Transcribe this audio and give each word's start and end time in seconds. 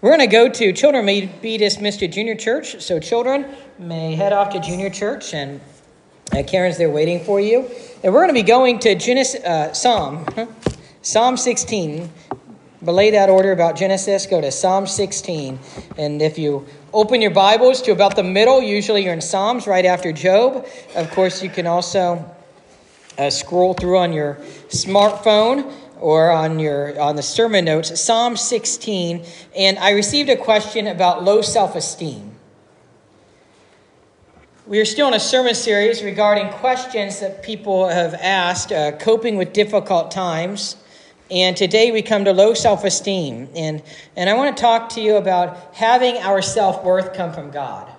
We're 0.00 0.10
going 0.10 0.20
to 0.20 0.26
go 0.26 0.48
to 0.48 0.72
children 0.72 1.04
may 1.04 1.26
be 1.26 1.56
dismissed 1.56 2.00
to 2.00 2.08
junior 2.08 2.34
church, 2.34 2.80
so 2.80 2.98
children 2.98 3.46
may 3.78 4.14
head 4.14 4.32
off 4.32 4.50
to 4.50 4.60
junior 4.60 4.90
church, 4.90 5.34
and 5.34 5.60
uh, 6.32 6.42
Karen's 6.42 6.78
there 6.78 6.90
waiting 6.90 7.24
for 7.24 7.40
you. 7.40 7.70
And 8.02 8.12
we're 8.12 8.20
going 8.20 8.28
to 8.28 8.34
be 8.34 8.42
going 8.42 8.78
to 8.80 8.94
Genesis, 8.94 9.42
uh, 9.42 9.72
Psalm, 9.72 10.26
Psalm 11.02 11.36
16. 11.36 12.10
Belay 12.84 13.10
that 13.10 13.28
order 13.28 13.50
about 13.50 13.76
Genesis, 13.76 14.26
go 14.26 14.40
to 14.40 14.52
Psalm 14.52 14.86
16. 14.86 15.58
And 15.96 16.22
if 16.22 16.38
you 16.38 16.66
open 16.92 17.20
your 17.20 17.32
Bibles 17.32 17.82
to 17.82 17.92
about 17.92 18.14
the 18.14 18.22
middle, 18.22 18.62
usually 18.62 19.04
you're 19.04 19.14
in 19.14 19.20
Psalms 19.20 19.66
right 19.66 19.84
after 19.84 20.12
Job. 20.12 20.66
Of 20.94 21.10
course, 21.10 21.42
you 21.42 21.50
can 21.50 21.66
also 21.66 22.24
uh, 23.18 23.30
scroll 23.30 23.74
through 23.74 23.98
on 23.98 24.12
your 24.12 24.36
smartphone 24.68 25.72
or 26.00 26.30
on 26.30 26.58
your 26.58 26.98
on 27.00 27.16
the 27.16 27.22
sermon 27.22 27.64
notes 27.64 28.00
psalm 28.00 28.36
16 28.36 29.24
and 29.56 29.78
i 29.78 29.90
received 29.90 30.28
a 30.28 30.36
question 30.36 30.86
about 30.86 31.24
low 31.24 31.42
self-esteem. 31.42 32.34
We 34.66 34.80
are 34.80 34.84
still 34.84 35.08
in 35.08 35.14
a 35.14 35.20
sermon 35.20 35.54
series 35.54 36.02
regarding 36.02 36.50
questions 36.50 37.20
that 37.20 37.42
people 37.42 37.88
have 37.88 38.12
asked 38.14 38.70
uh, 38.70 38.92
coping 38.92 39.36
with 39.36 39.52
difficult 39.52 40.10
times 40.10 40.76
and 41.30 41.56
today 41.56 41.90
we 41.90 42.02
come 42.02 42.24
to 42.24 42.32
low 42.32 42.54
self-esteem 42.54 43.48
and 43.54 43.82
and 44.16 44.30
i 44.30 44.34
want 44.34 44.56
to 44.56 44.60
talk 44.60 44.88
to 44.90 45.00
you 45.00 45.16
about 45.16 45.74
having 45.74 46.16
our 46.18 46.42
self-worth 46.42 47.14
come 47.14 47.32
from 47.32 47.50
god. 47.50 47.92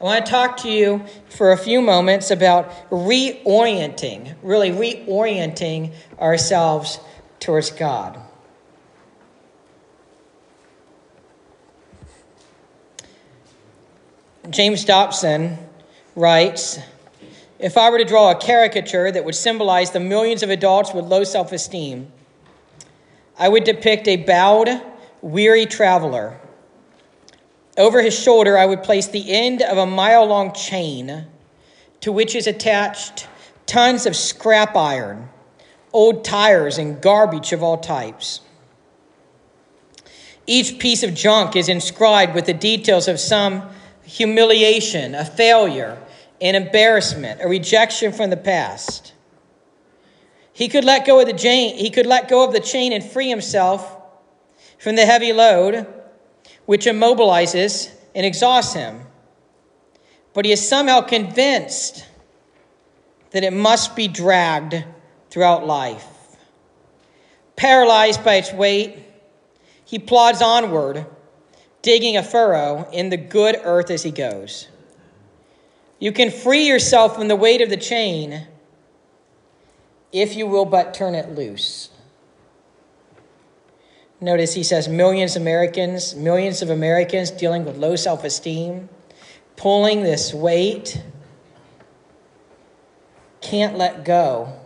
I 0.00 0.04
want 0.04 0.24
to 0.24 0.32
talk 0.32 0.56
to 0.58 0.70
you 0.70 1.04
for 1.28 1.52
a 1.52 1.58
few 1.58 1.82
moments 1.82 2.30
about 2.30 2.70
reorienting, 2.88 4.34
really 4.42 4.70
reorienting 4.70 5.92
ourselves 6.18 7.00
towards 7.40 7.70
God. 7.70 8.20
James 14.48 14.84
Dobson 14.84 15.58
writes 16.14 16.78
If 17.58 17.76
I 17.76 17.90
were 17.90 17.98
to 17.98 18.04
draw 18.04 18.30
a 18.30 18.34
caricature 18.34 19.10
that 19.10 19.24
would 19.24 19.34
symbolize 19.34 19.90
the 19.90 20.00
millions 20.00 20.42
of 20.42 20.50
adults 20.50 20.92
with 20.92 21.04
low 21.04 21.24
self 21.24 21.52
esteem, 21.52 22.10
I 23.38 23.48
would 23.48 23.64
depict 23.64 24.06
a 24.08 24.16
bowed, 24.16 24.82
weary 25.22 25.66
traveler. 25.66 26.38
Over 27.78 28.02
his 28.02 28.18
shoulder, 28.18 28.58
I 28.58 28.66
would 28.66 28.82
place 28.82 29.06
the 29.06 29.32
end 29.32 29.62
of 29.62 29.78
a 29.78 29.86
mile 29.86 30.26
long 30.26 30.52
chain 30.52 31.26
to 32.00 32.12
which 32.12 32.34
is 32.34 32.46
attached 32.46 33.28
tons 33.66 34.04
of 34.04 34.16
scrap 34.16 34.74
iron 34.74 35.28
old 35.92 36.24
tires, 36.24 36.78
and 36.78 37.00
garbage 37.00 37.52
of 37.52 37.62
all 37.62 37.78
types. 37.78 38.40
Each 40.46 40.78
piece 40.78 41.02
of 41.02 41.14
junk 41.14 41.56
is 41.56 41.68
inscribed 41.68 42.34
with 42.34 42.46
the 42.46 42.54
details 42.54 43.08
of 43.08 43.20
some 43.20 43.68
humiliation, 44.02 45.14
a 45.14 45.24
failure, 45.24 45.98
an 46.40 46.54
embarrassment, 46.54 47.40
a 47.42 47.48
rejection 47.48 48.12
from 48.12 48.30
the 48.30 48.36
past. 48.36 49.12
He 50.52 50.68
could 50.68 50.84
let 50.84 51.06
go 51.06 51.20
of 51.20 51.26
the 51.26 51.32
chain, 51.32 51.76
he 51.76 51.90
could 51.90 52.06
let 52.06 52.28
go 52.28 52.44
of 52.44 52.52
the 52.52 52.60
chain 52.60 52.92
and 52.92 53.04
free 53.04 53.28
himself 53.28 53.96
from 54.78 54.96
the 54.96 55.06
heavy 55.06 55.32
load 55.32 55.86
which 56.66 56.86
immobilizes 56.86 57.90
and 58.14 58.24
exhausts 58.24 58.74
him. 58.74 59.00
But 60.32 60.44
he 60.44 60.52
is 60.52 60.66
somehow 60.66 61.00
convinced 61.00 62.06
that 63.30 63.44
it 63.44 63.52
must 63.52 63.96
be 63.96 64.08
dragged 64.08 64.84
throughout 65.30 65.66
life. 65.66 66.06
Paralyzed 67.56 68.24
by 68.24 68.36
its 68.36 68.52
weight, 68.52 68.98
he 69.84 69.98
plods 69.98 70.42
onward, 70.42 71.06
digging 71.82 72.16
a 72.16 72.22
furrow 72.22 72.88
in 72.92 73.10
the 73.10 73.16
good 73.16 73.58
earth 73.62 73.90
as 73.90 74.02
he 74.02 74.10
goes. 74.10 74.68
You 75.98 76.12
can 76.12 76.30
free 76.30 76.66
yourself 76.66 77.14
from 77.14 77.28
the 77.28 77.36
weight 77.36 77.60
of 77.60 77.70
the 77.70 77.76
chain 77.76 78.46
if 80.12 80.34
you 80.34 80.46
will 80.46 80.64
but 80.64 80.94
turn 80.94 81.14
it 81.14 81.34
loose. 81.34 81.90
Notice 84.20 84.54
he 84.54 84.62
says 84.62 84.88
millions 84.88 85.36
of 85.36 85.42
Americans, 85.42 86.14
millions 86.14 86.62
of 86.62 86.70
Americans 86.70 87.30
dealing 87.30 87.64
with 87.64 87.76
low 87.76 87.96
self 87.96 88.24
esteem, 88.24 88.88
pulling 89.56 90.02
this 90.02 90.34
weight, 90.34 91.02
can't 93.40 93.78
let 93.78 94.04
go 94.04 94.59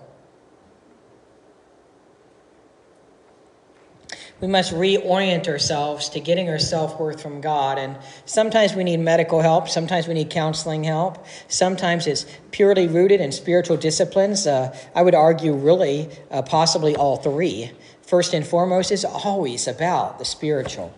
we 4.44 4.50
must 4.50 4.74
reorient 4.74 5.48
ourselves 5.48 6.10
to 6.10 6.20
getting 6.20 6.50
our 6.50 6.58
self 6.58 7.00
worth 7.00 7.22
from 7.22 7.40
God. 7.40 7.78
And 7.78 7.96
sometimes 8.26 8.74
we 8.74 8.84
need 8.84 8.98
medical 8.98 9.40
help, 9.40 9.70
sometimes 9.70 10.06
we 10.06 10.12
need 10.12 10.28
counseling 10.28 10.84
help, 10.84 11.24
sometimes 11.48 12.06
it's 12.06 12.26
purely 12.50 12.86
rooted 12.86 13.22
in 13.22 13.32
spiritual 13.32 13.78
disciplines. 13.78 14.46
Uh, 14.46 14.76
I 14.94 15.00
would 15.00 15.14
argue, 15.14 15.54
really, 15.54 16.10
uh, 16.30 16.42
possibly 16.42 16.94
all 16.94 17.16
three. 17.16 17.70
First 18.02 18.34
and 18.34 18.46
foremost, 18.46 18.92
is 18.92 19.02
always 19.02 19.66
about 19.66 20.18
the 20.18 20.26
spiritual. 20.26 20.92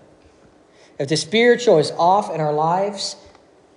If 0.98 1.08
the 1.08 1.16
spiritual 1.16 1.78
is 1.78 1.92
off 1.92 2.34
in 2.34 2.40
our 2.40 2.52
lives, 2.52 3.14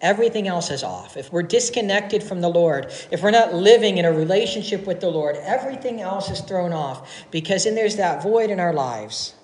everything 0.01 0.47
else 0.47 0.71
is 0.71 0.81
off. 0.81 1.15
If 1.15 1.31
we're 1.31 1.43
disconnected 1.43 2.23
from 2.23 2.41
the 2.41 2.49
Lord, 2.49 2.91
if 3.11 3.21
we're 3.21 3.29
not 3.29 3.53
living 3.53 3.99
in 3.99 4.05
a 4.05 4.11
relationship 4.11 4.87
with 4.87 4.99
the 4.99 5.09
Lord, 5.09 5.35
everything 5.35 6.01
else 6.01 6.31
is 6.31 6.41
thrown 6.41 6.73
off 6.73 7.07
because 7.29 7.65
then 7.65 7.75
there's 7.75 7.97
that 7.97 8.23
void 8.23 8.49
in 8.49 8.59
our 8.59 8.73
lives. 8.73 9.35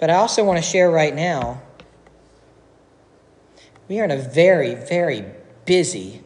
But 0.00 0.10
I 0.10 0.14
also 0.14 0.42
want 0.42 0.56
to 0.56 0.62
share 0.62 0.90
right 0.90 1.14
now 1.14 1.60
we 3.90 3.98
are 3.98 4.04
in 4.04 4.12
a 4.12 4.16
very, 4.16 4.76
very 4.76 5.24
busy, 5.66 6.22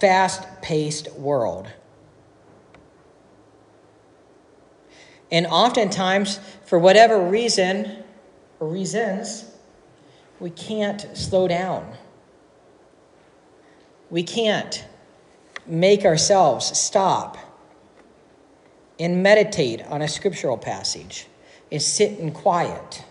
fast 0.00 0.42
paced 0.62 1.12
world. 1.12 1.68
And 5.30 5.46
oftentimes, 5.46 6.40
for 6.64 6.76
whatever 6.76 7.20
reason 7.20 8.02
or 8.58 8.68
reasons, 8.68 9.48
we 10.40 10.50
can't 10.50 11.06
slow 11.16 11.46
down. 11.46 11.96
We 14.10 14.24
can't 14.24 14.84
make 15.66 16.04
ourselves 16.04 16.76
stop 16.76 17.38
and 18.98 19.22
meditate 19.22 19.82
on 19.86 20.02
a 20.02 20.08
scriptural 20.08 20.58
passage 20.58 21.28
and 21.70 21.80
sit 21.80 22.18
in 22.18 22.32
quiet. 22.32 23.04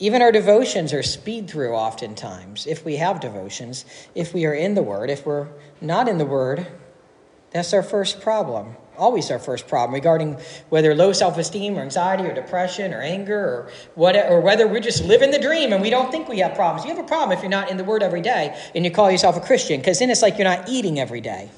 Even 0.00 0.22
our 0.22 0.32
devotions 0.32 0.92
are 0.92 1.02
speed 1.02 1.48
through 1.48 1.72
oftentimes, 1.72 2.66
if 2.66 2.84
we 2.84 2.96
have 2.96 3.20
devotions, 3.20 3.84
if 4.14 4.34
we 4.34 4.44
are 4.44 4.54
in 4.54 4.74
the 4.74 4.82
Word. 4.82 5.08
If 5.08 5.24
we're 5.24 5.48
not 5.80 6.08
in 6.08 6.18
the 6.18 6.26
Word, 6.26 6.66
that's 7.52 7.72
our 7.72 7.82
first 7.82 8.20
problem. 8.20 8.76
Always 8.96 9.30
our 9.30 9.38
first 9.38 9.66
problem 9.68 9.94
regarding 9.94 10.36
whether 10.68 10.94
low 10.94 11.12
self 11.12 11.38
esteem 11.38 11.76
or 11.78 11.82
anxiety 11.82 12.24
or 12.24 12.34
depression 12.34 12.92
or 12.92 13.00
anger 13.00 13.38
or, 13.38 13.70
what, 13.94 14.16
or 14.16 14.40
whether 14.40 14.66
we're 14.66 14.80
just 14.80 15.04
living 15.04 15.30
the 15.30 15.38
dream 15.38 15.72
and 15.72 15.80
we 15.80 15.90
don't 15.90 16.10
think 16.10 16.28
we 16.28 16.38
have 16.38 16.54
problems. 16.54 16.84
You 16.84 16.94
have 16.94 17.04
a 17.04 17.08
problem 17.08 17.36
if 17.36 17.42
you're 17.42 17.50
not 17.50 17.70
in 17.70 17.76
the 17.76 17.84
Word 17.84 18.02
every 18.02 18.20
day 18.20 18.60
and 18.74 18.84
you 18.84 18.90
call 18.90 19.10
yourself 19.10 19.36
a 19.36 19.40
Christian, 19.40 19.80
because 19.80 20.00
then 20.00 20.10
it's 20.10 20.22
like 20.22 20.38
you're 20.38 20.48
not 20.48 20.68
eating 20.68 20.98
every 20.98 21.20
day. 21.20 21.50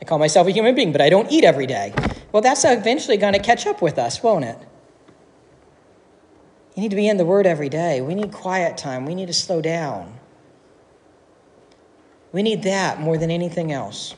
I 0.00 0.04
call 0.04 0.18
myself 0.18 0.48
a 0.48 0.50
human 0.50 0.74
being, 0.74 0.92
but 0.92 1.00
I 1.00 1.08
don't 1.08 1.30
eat 1.30 1.44
every 1.44 1.66
day. 1.66 1.94
Well, 2.32 2.42
that's 2.42 2.64
eventually 2.64 3.16
going 3.16 3.32
to 3.32 3.38
catch 3.38 3.66
up 3.66 3.80
with 3.80 3.98
us, 3.98 4.22
won't 4.22 4.44
it? 4.44 4.58
You 6.76 6.82
need 6.82 6.90
to 6.90 6.96
be 6.96 7.08
in 7.08 7.16
the 7.16 7.24
Word 7.24 7.46
every 7.46 7.70
day. 7.70 8.02
We 8.02 8.14
need 8.14 8.32
quiet 8.32 8.76
time. 8.76 9.06
We 9.06 9.14
need 9.14 9.28
to 9.28 9.32
slow 9.32 9.62
down. 9.62 10.20
We 12.32 12.42
need 12.42 12.64
that 12.64 13.00
more 13.00 13.16
than 13.16 13.30
anything 13.30 13.72
else. 13.72 14.14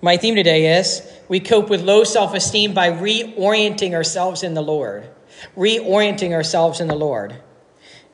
My 0.00 0.16
theme 0.16 0.34
today 0.34 0.78
is 0.78 1.06
we 1.28 1.38
cope 1.40 1.68
with 1.68 1.82
low 1.82 2.02
self 2.04 2.32
esteem 2.32 2.72
by 2.72 2.90
reorienting 2.90 3.92
ourselves 3.92 4.42
in 4.42 4.54
the 4.54 4.62
Lord. 4.62 5.06
Reorienting 5.54 6.32
ourselves 6.32 6.80
in 6.80 6.88
the 6.88 6.96
Lord. 6.96 7.36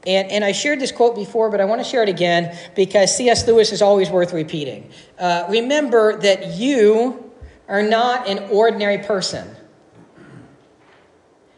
And, 0.04 0.28
and 0.32 0.44
I 0.44 0.50
shared 0.50 0.80
this 0.80 0.90
quote 0.90 1.14
before, 1.14 1.50
but 1.50 1.60
I 1.60 1.66
want 1.66 1.82
to 1.82 1.88
share 1.88 2.02
it 2.02 2.08
again 2.08 2.58
because 2.74 3.16
C.S. 3.16 3.46
Lewis 3.46 3.70
is 3.70 3.80
always 3.80 4.10
worth 4.10 4.32
repeating. 4.32 4.90
Uh, 5.18 5.46
remember 5.48 6.18
that 6.18 6.54
you 6.54 7.32
are 7.68 7.82
not 7.82 8.28
an 8.28 8.50
ordinary 8.50 8.98
person. 8.98 9.54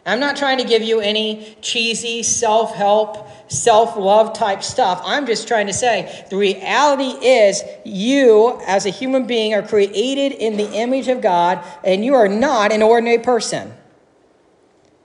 I'm 0.07 0.21
not 0.21 0.37
trying 0.37 0.59
to 0.59 0.65
give 0.65 0.83
you 0.83 1.01
any 1.01 1.57
cheesy 1.61 2.23
self 2.23 2.77
help, 2.77 3.29
self 3.51 3.97
love 3.97 4.35
type 4.35 4.63
stuff. 4.63 5.03
I'm 5.05 5.27
just 5.27 5.49
trying 5.49 5.67
to 5.67 5.73
say 5.73 6.25
the 6.31 6.37
reality 6.37 7.27
is 7.27 7.65
you, 7.85 8.61
as 8.67 8.87
a 8.87 8.91
human 8.91 9.27
being, 9.27 9.53
are 9.53 9.67
created 9.67 10.31
in 10.33 10.57
the 10.57 10.73
image 10.73 11.09
of 11.09 11.21
God, 11.21 11.65
and 11.83 12.05
you 12.05 12.15
are 12.15 12.29
not 12.29 12.71
an 12.71 12.83
ordinary 12.83 13.19
person. 13.19 13.75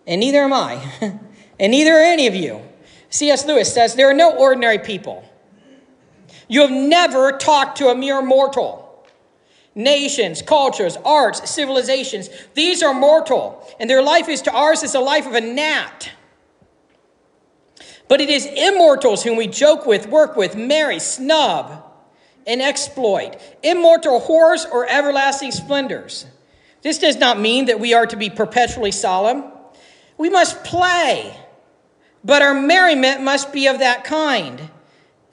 And 0.06 0.20
neither 0.20 0.42
am 0.42 0.54
I. 0.54 0.76
and 1.60 1.72
neither 1.72 1.94
are 1.94 2.04
any 2.04 2.28
of 2.28 2.36
you. 2.36 2.62
C.S. 3.10 3.46
Lewis 3.48 3.74
says 3.74 3.96
there 3.96 4.10
are 4.10 4.14
no 4.14 4.38
ordinary 4.38 4.78
people. 4.78 5.28
You 6.48 6.62
have 6.62 6.72
never 6.72 7.32
talked 7.32 7.80
to 7.80 7.88
a 7.88 7.96
mere 7.96 8.22
mortal. 8.22 8.81
Nations, 9.76 10.42
cultures, 10.42 10.98
arts, 11.06 11.50
civilizations. 11.50 12.30
These 12.54 12.84
are 12.84 12.94
mortal, 12.94 13.66
and 13.80 13.90
their 13.90 14.02
life 14.02 14.28
is 14.28 14.42
to 14.44 14.52
ours 14.52 14.84
as 14.84 14.94
the 14.94 15.00
life 15.00 15.26
of 15.26 15.34
a 15.34 15.42
gnat. 15.42 16.12
But 18.08 18.20
it 18.20 18.30
is 18.30 18.46
immortals 18.46 19.24
whom 19.24 19.38
we 19.38 19.48
joke 19.48 19.86
with, 19.86 20.08
work 20.08 20.36
with, 20.36 20.56
marry, 20.56 21.00
snub, 21.00 21.86
and 22.46 22.62
exploit. 22.62 23.38
Immortal 23.64 24.20
horrors 24.20 24.66
or 24.66 24.86
everlasting 24.90 25.52
splendors. 25.52 26.26
This 26.82 26.98
does 26.98 27.16
not 27.16 27.40
mean 27.40 27.66
that 27.66 27.80
we 27.80 27.94
are 27.94 28.06
to 28.08 28.18
be 28.18 28.30
perpetually 28.30 28.92
solemn. 28.92 29.46
We 30.18 30.30
must 30.30 30.64
play, 30.64 31.36
but 32.24 32.42
our 32.42 32.54
merriment 32.54 33.22
must 33.22 33.54
be 33.54 33.68
of 33.68 33.80
that 33.80 34.04
kind. 34.04 34.60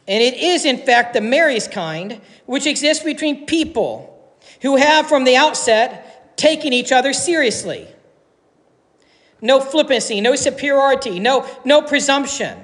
And 0.07 0.23
it 0.23 0.35
is, 0.35 0.65
in 0.65 0.79
fact, 0.79 1.15
the 1.15 1.21
merriest 1.21 1.73
kind 1.73 2.21
which 2.47 2.67
exists 2.67 3.03
between 3.03 3.45
people 3.47 4.18
who 4.63 4.77
have 4.77 5.09
from 5.09 5.25
the 5.25 5.37
outset 5.37 6.37
taken 6.37 6.73
each 6.73 6.93
other 6.93 7.13
seriously. 7.13 7.89
No 9.41 9.61
flippancy, 9.61 10.21
no 10.21 10.35
superiority, 10.35 11.21
no, 11.21 11.47
no 11.65 11.83
presumption. 11.83 12.59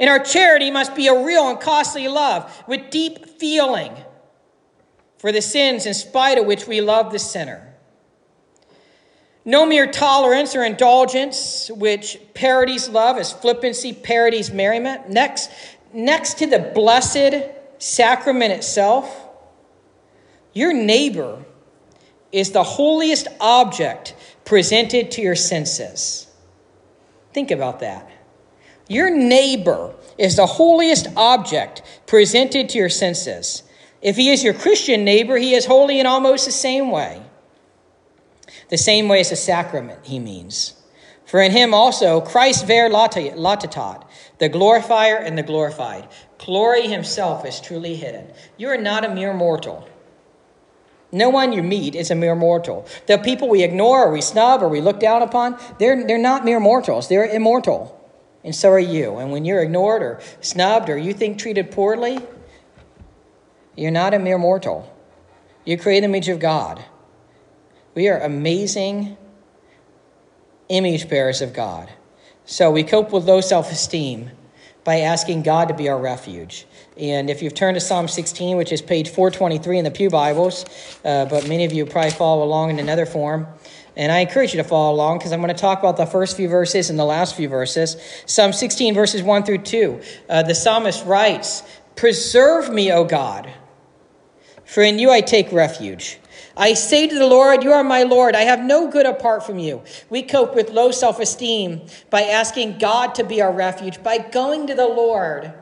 And 0.00 0.10
our 0.10 0.18
charity 0.18 0.70
must 0.70 0.94
be 0.94 1.06
a 1.06 1.24
real 1.24 1.48
and 1.48 1.60
costly 1.60 2.08
love 2.08 2.64
with 2.66 2.90
deep 2.90 3.26
feeling 3.38 3.92
for 5.18 5.30
the 5.30 5.42
sins 5.42 5.86
in 5.86 5.94
spite 5.94 6.38
of 6.38 6.46
which 6.46 6.66
we 6.66 6.80
love 6.80 7.12
the 7.12 7.18
sinner. 7.18 7.74
No 9.44 9.66
mere 9.66 9.90
tolerance 9.90 10.56
or 10.56 10.64
indulgence, 10.64 11.70
which 11.70 12.18
parodies 12.32 12.88
love 12.88 13.18
as 13.18 13.32
flippancy 13.32 13.92
parodies 13.92 14.50
merriment. 14.50 15.10
Next, 15.10 15.50
next 15.92 16.38
to 16.38 16.46
the 16.46 16.58
blessed 16.58 17.44
sacrament 17.78 18.52
itself, 18.52 19.23
your 20.54 20.72
neighbor 20.72 21.44
is 22.32 22.52
the 22.52 22.62
holiest 22.62 23.28
object 23.40 24.14
presented 24.44 25.10
to 25.12 25.22
your 25.22 25.36
senses. 25.36 26.28
Think 27.32 27.50
about 27.50 27.80
that. 27.80 28.10
Your 28.88 29.10
neighbor 29.10 29.94
is 30.18 30.36
the 30.36 30.46
holiest 30.46 31.08
object 31.16 31.82
presented 32.06 32.68
to 32.70 32.78
your 32.78 32.88
senses. 32.88 33.62
If 34.00 34.16
he 34.16 34.30
is 34.30 34.44
your 34.44 34.54
Christian 34.54 35.04
neighbor, 35.04 35.36
he 35.36 35.54
is 35.54 35.66
holy 35.66 35.98
in 35.98 36.06
almost 36.06 36.44
the 36.44 36.52
same 36.52 36.90
way. 36.90 37.22
The 38.68 38.78
same 38.78 39.08
way 39.08 39.20
as 39.20 39.32
a 39.32 39.36
sacrament, 39.36 40.00
he 40.04 40.18
means. 40.18 40.74
For 41.24 41.40
in 41.40 41.52
him 41.52 41.72
also 41.72 42.20
Christ 42.20 42.66
vere 42.66 42.90
latitat, 42.90 44.04
the 44.38 44.48
glorifier 44.48 45.16
and 45.16 45.36
the 45.36 45.42
glorified. 45.42 46.08
Glory 46.38 46.86
himself 46.86 47.44
is 47.46 47.60
truly 47.60 47.96
hidden. 47.96 48.26
You 48.56 48.68
are 48.68 48.76
not 48.76 49.04
a 49.04 49.14
mere 49.14 49.32
mortal. 49.32 49.88
No 51.14 51.30
one 51.30 51.52
you 51.52 51.62
meet 51.62 51.94
is 51.94 52.10
a 52.10 52.16
mere 52.16 52.34
mortal. 52.34 52.88
The 53.06 53.18
people 53.18 53.48
we 53.48 53.62
ignore 53.62 54.08
or 54.08 54.12
we 54.12 54.20
snub 54.20 54.62
or 54.64 54.68
we 54.68 54.80
look 54.80 54.98
down 54.98 55.22
upon, 55.22 55.56
they're, 55.78 56.04
they're 56.04 56.18
not 56.18 56.44
mere 56.44 56.58
mortals, 56.58 57.08
they're 57.08 57.24
immortal. 57.24 58.00
And 58.42 58.52
so 58.52 58.70
are 58.70 58.80
you. 58.80 59.18
And 59.18 59.30
when 59.30 59.44
you're 59.44 59.62
ignored 59.62 60.02
or 60.02 60.20
snubbed 60.40 60.90
or 60.90 60.98
you 60.98 61.14
think 61.14 61.38
treated 61.38 61.70
poorly, 61.70 62.18
you're 63.76 63.92
not 63.92 64.12
a 64.12 64.18
mere 64.18 64.38
mortal. 64.38 64.92
You 65.64 65.78
create 65.78 66.00
the 66.00 66.06
image 66.06 66.28
of 66.28 66.40
God. 66.40 66.84
We 67.94 68.08
are 68.08 68.18
amazing 68.18 69.16
image 70.68 71.08
bearers 71.08 71.40
of 71.40 71.52
God. 71.52 71.90
So 72.44 72.72
we 72.72 72.82
cope 72.82 73.12
with 73.12 73.24
low 73.24 73.40
self 73.40 73.70
esteem 73.70 74.32
by 74.84 75.00
asking 75.00 75.42
God 75.42 75.68
to 75.68 75.74
be 75.74 75.88
our 75.88 75.98
refuge. 75.98 76.66
And 76.96 77.28
if 77.30 77.42
you've 77.42 77.54
turned 77.54 77.74
to 77.74 77.80
Psalm 77.80 78.06
16, 78.06 78.56
which 78.56 78.70
is 78.70 78.80
page 78.80 79.08
423 79.08 79.78
in 79.78 79.84
the 79.84 79.90
Pew 79.90 80.10
Bibles, 80.10 80.64
uh, 81.04 81.24
but 81.24 81.48
many 81.48 81.64
of 81.64 81.72
you 81.72 81.86
probably 81.86 82.10
follow 82.10 82.44
along 82.44 82.70
in 82.70 82.78
another 82.78 83.06
form, 83.06 83.46
and 83.96 84.12
I 84.12 84.18
encourage 84.18 84.52
you 84.52 84.62
to 84.62 84.68
follow 84.68 84.94
along 84.94 85.18
because 85.18 85.32
I'm 85.32 85.40
going 85.40 85.54
to 85.54 85.60
talk 85.60 85.78
about 85.78 85.96
the 85.96 86.06
first 86.06 86.36
few 86.36 86.48
verses 86.48 86.90
and 86.90 86.98
the 86.98 87.04
last 87.04 87.36
few 87.36 87.48
verses. 87.48 87.96
Psalm 88.26 88.52
16, 88.52 88.94
verses 88.94 89.22
1 89.22 89.44
through 89.44 89.58
2. 89.58 90.00
Uh, 90.28 90.42
the 90.42 90.54
psalmist 90.54 91.04
writes, 91.06 91.62
Preserve 91.96 92.72
me, 92.72 92.92
O 92.92 93.04
God, 93.04 93.52
for 94.64 94.82
in 94.82 94.98
you 94.98 95.10
I 95.10 95.20
take 95.20 95.52
refuge. 95.52 96.18
I 96.56 96.74
say 96.74 97.08
to 97.08 97.18
the 97.18 97.26
Lord, 97.26 97.62
You 97.62 97.72
are 97.72 97.84
my 97.84 98.02
Lord. 98.02 98.34
I 98.34 98.42
have 98.42 98.60
no 98.60 98.88
good 98.88 99.06
apart 99.06 99.44
from 99.44 99.58
you. 99.58 99.82
We 100.10 100.22
cope 100.22 100.54
with 100.54 100.70
low 100.70 100.90
self 100.90 101.20
esteem 101.20 101.82
by 102.10 102.22
asking 102.22 102.78
God 102.78 103.14
to 103.16 103.24
be 103.24 103.40
our 103.42 103.52
refuge, 103.52 104.02
by 104.02 104.18
going 104.18 104.66
to 104.68 104.74
the 104.74 104.86
Lord 104.88 105.52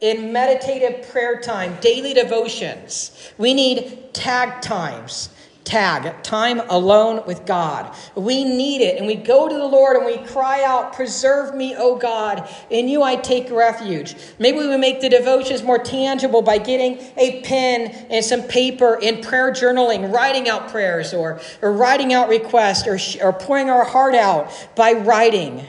in 0.00 0.32
meditative 0.32 1.10
prayer 1.10 1.40
time, 1.40 1.78
daily 1.80 2.12
devotions. 2.14 3.32
We 3.38 3.54
need 3.54 4.12
tag 4.12 4.60
times. 4.60 5.30
Tag, 5.66 6.22
time 6.22 6.60
alone 6.68 7.26
with 7.26 7.44
God. 7.44 7.92
We 8.14 8.44
need 8.44 8.82
it, 8.82 8.98
and 8.98 9.06
we 9.08 9.16
go 9.16 9.48
to 9.48 9.54
the 9.54 9.66
Lord 9.66 9.96
and 9.96 10.06
we 10.06 10.18
cry 10.18 10.62
out, 10.62 10.92
Preserve 10.92 11.56
me, 11.56 11.74
O 11.76 11.96
God. 11.96 12.48
In 12.70 12.86
you 12.86 13.02
I 13.02 13.16
take 13.16 13.50
refuge. 13.50 14.14
Maybe 14.38 14.58
we 14.58 14.76
make 14.76 15.00
the 15.00 15.08
devotions 15.08 15.64
more 15.64 15.78
tangible 15.78 16.40
by 16.40 16.58
getting 16.58 16.98
a 17.16 17.42
pen 17.42 17.88
and 18.10 18.24
some 18.24 18.42
paper 18.44 18.94
in 19.02 19.22
prayer 19.22 19.50
journaling, 19.50 20.14
writing 20.14 20.48
out 20.48 20.68
prayers 20.68 21.12
or, 21.12 21.40
or 21.60 21.72
writing 21.72 22.12
out 22.12 22.28
requests 22.28 22.86
or, 22.86 23.26
or 23.26 23.32
pouring 23.32 23.68
our 23.68 23.84
heart 23.84 24.14
out 24.14 24.48
by 24.76 24.92
writing 24.92 25.66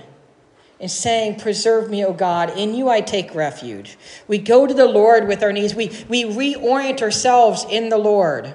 and 0.80 0.92
saying, 0.92 1.40
Preserve 1.40 1.90
me, 1.90 2.06
O 2.06 2.14
God. 2.14 2.56
In 2.56 2.76
you 2.76 2.88
I 2.88 3.02
take 3.02 3.34
refuge. 3.34 3.98
We 4.28 4.38
go 4.38 4.68
to 4.68 4.76
the 4.76 4.86
Lord 4.86 5.28
with 5.28 5.42
our 5.42 5.52
needs. 5.52 5.74
We, 5.74 5.88
we 6.08 6.24
reorient 6.24 7.02
ourselves 7.02 7.66
in 7.68 7.90
the 7.90 7.98
Lord. 7.98 8.54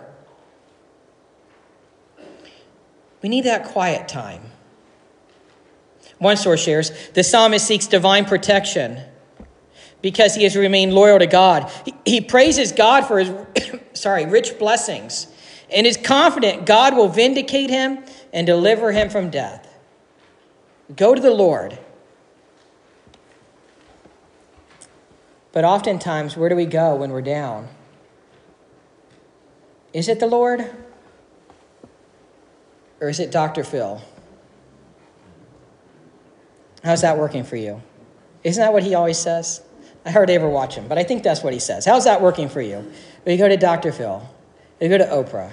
We 3.23 3.29
need 3.29 3.45
that 3.45 3.65
quiet 3.67 4.09
time. 4.09 4.43
One 6.19 6.37
source 6.37 6.63
shares 6.63 6.93
the 7.15 7.25
psalmist 7.25 7.67
seeks 7.67 7.87
divine 7.87 8.25
protection 8.25 9.01
because 10.01 10.35
he 10.35 10.43
has 10.45 10.57
remained 10.57 10.93
loyal 10.93 11.19
to 11.19 11.27
God. 11.27 11.71
He, 11.85 11.95
he 12.05 12.21
praises 12.21 12.73
God 12.73 13.07
for 13.07 13.19
his 13.21 13.33
sorry, 13.95 14.27
rich 14.27 14.59
blessings 14.59 15.29
and 15.73 15.87
is 15.87 15.97
confident 15.97 16.67
God 16.67 16.97
will 16.97 17.09
vindicate 17.09 17.71
him 17.71 18.05
and 18.33 18.47
deliver 18.47 18.93
him 18.93 19.09
from 19.09 19.31
death. 19.31 19.69
Go 20.95 21.15
to 21.15 21.21
the 21.21 21.31
Lord. 21.31 21.79
But 25.53 25.65
oftentimes, 25.65 26.37
where 26.37 26.49
do 26.49 26.57
we 26.57 26.67
go 26.67 26.97
when 26.97 27.11
we're 27.11 27.23
down? 27.23 27.69
Is 29.93 30.09
it 30.09 30.19
the 30.19 30.27
Lord? 30.27 30.71
Or 33.02 33.08
is 33.08 33.19
it 33.19 33.32
Dr. 33.32 33.64
Phil? 33.64 34.00
How's 36.84 37.00
that 37.00 37.18
working 37.18 37.42
for 37.42 37.56
you? 37.56 37.82
Isn't 38.44 38.62
that 38.62 38.73
what 38.73 38.85
he 38.85 38.94
always 38.94 39.18
says? 39.18 39.61
I 40.06 40.12
hardly 40.12 40.37
ever 40.37 40.49
watch 40.49 40.76
him, 40.76 40.87
but 40.87 40.99
I 40.99 41.02
think 41.02 41.25
that's 41.25 41.42
what 41.42 41.52
he 41.52 41.59
says. 41.59 41.85
How's 41.85 42.04
that 42.04 42.23
working 42.23 42.49
for 42.49 42.61
you? 42.61 42.92
We 43.25 43.37
go 43.37 43.49
to 43.49 43.56
Dr. 43.56 43.90
Phil. 43.90 44.25
We 44.80 44.88
go 44.88 44.99
to 44.99 45.04
Oprah. 45.04 45.50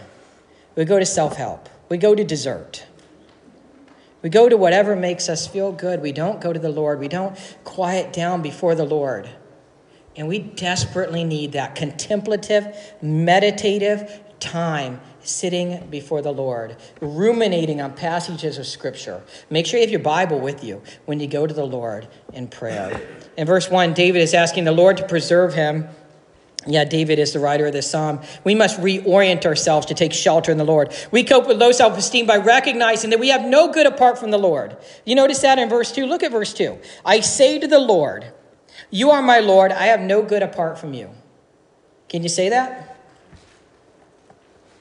We 0.75 0.85
go 0.85 0.99
to 0.99 1.05
self 1.05 1.37
help. 1.37 1.69
We 1.89 1.97
go 1.97 2.13
to 2.13 2.23
dessert. 2.23 2.85
We 4.21 4.29
go 4.29 4.47
to 4.47 4.55
whatever 4.55 4.95
makes 4.95 5.27
us 5.27 5.47
feel 5.47 5.71
good. 5.71 6.03
We 6.03 6.11
don't 6.11 6.39
go 6.39 6.53
to 6.53 6.59
the 6.59 6.69
Lord. 6.69 6.99
We 6.99 7.07
don't 7.07 7.35
quiet 7.63 8.13
down 8.13 8.43
before 8.43 8.75
the 8.75 8.85
Lord. 8.85 9.27
And 10.15 10.27
we 10.27 10.37
desperately 10.37 11.23
need 11.23 11.53
that 11.53 11.73
contemplative, 11.73 12.75
meditative 13.01 14.21
time 14.39 15.01
sitting 15.23 15.87
before 15.89 16.21
the 16.21 16.31
Lord, 16.31 16.77
ruminating 17.01 17.81
on 17.81 17.93
passages 17.93 18.57
of 18.57 18.65
Scripture. 18.65 19.21
Make 19.49 19.65
sure 19.65 19.79
you 19.79 19.85
have 19.85 19.91
your 19.91 19.99
Bible 19.99 20.39
with 20.39 20.63
you 20.63 20.81
when 21.05 21.19
you 21.19 21.27
go 21.27 21.45
to 21.45 21.53
the 21.53 21.65
Lord 21.65 22.07
in 22.33 22.47
prayer. 22.47 23.01
In 23.37 23.45
verse 23.45 23.69
1, 23.69 23.93
David 23.93 24.21
is 24.21 24.33
asking 24.33 24.65
the 24.65 24.71
Lord 24.71 24.97
to 24.97 25.07
preserve 25.07 25.53
him. 25.53 25.87
Yeah, 26.67 26.83
David 26.83 27.19
is 27.19 27.31
the 27.31 27.39
writer 27.39 27.67
of 27.67 27.73
this 27.73 27.89
psalm. 27.89 28.19
We 28.43 28.53
must 28.53 28.79
reorient 28.81 29.45
ourselves 29.45 29.85
to 29.87 29.93
take 29.93 30.11
shelter 30.11 30.51
in 30.51 30.57
the 30.57 30.65
Lord. 30.65 30.93
We 31.09 31.23
cope 31.23 31.47
with 31.47 31.57
low 31.57 31.71
self 31.71 31.97
esteem 31.97 32.25
by 32.25 32.37
recognizing 32.37 33.11
that 33.11 33.19
we 33.19 33.29
have 33.29 33.45
no 33.45 33.71
good 33.71 33.87
apart 33.87 34.17
from 34.17 34.31
the 34.31 34.37
Lord. 34.37 34.75
You 35.05 35.15
notice 35.15 35.39
that 35.39 35.57
in 35.57 35.69
verse 35.69 35.91
2? 35.91 36.05
Look 36.05 36.21
at 36.21 36.31
verse 36.31 36.53
2. 36.53 36.77
I 37.05 37.21
say 37.21 37.59
to 37.59 37.67
the 37.67 37.79
Lord, 37.79 38.33
You 38.89 39.09
are 39.11 39.21
my 39.21 39.39
Lord, 39.39 39.71
I 39.71 39.85
have 39.85 40.01
no 40.01 40.21
good 40.21 40.43
apart 40.43 40.77
from 40.77 40.93
you. 40.93 41.09
Can 42.09 42.23
you 42.23 42.29
say 42.29 42.49
that? 42.49 42.88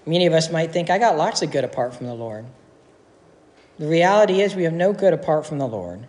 Many 0.08 0.24
of 0.24 0.32
us 0.32 0.50
might 0.50 0.72
think, 0.72 0.88
I 0.88 0.96
got 0.96 1.18
lots 1.18 1.42
of 1.42 1.50
good 1.50 1.64
apart 1.64 1.94
from 1.94 2.06
the 2.06 2.14
Lord. 2.14 2.46
The 3.78 3.86
reality 3.86 4.40
is, 4.40 4.54
we 4.54 4.62
have 4.62 4.72
no 4.72 4.94
good 4.94 5.12
apart 5.12 5.44
from 5.44 5.58
the 5.58 5.68
Lord. 5.68 6.06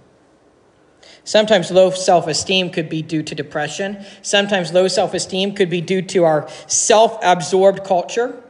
Sometimes 1.26 1.70
low 1.70 1.92
self 1.92 2.26
esteem 2.26 2.70
could 2.70 2.88
be 2.88 3.02
due 3.02 3.22
to 3.24 3.36
depression. 3.36 4.06
Sometimes 4.22 4.72
low 4.72 4.88
self 4.88 5.14
esteem 5.14 5.54
could 5.54 5.70
be 5.70 5.82
due 5.82 6.02
to 6.04 6.24
our 6.24 6.48
self 6.66 7.20
absorbed 7.22 7.84
culture. 7.84 8.42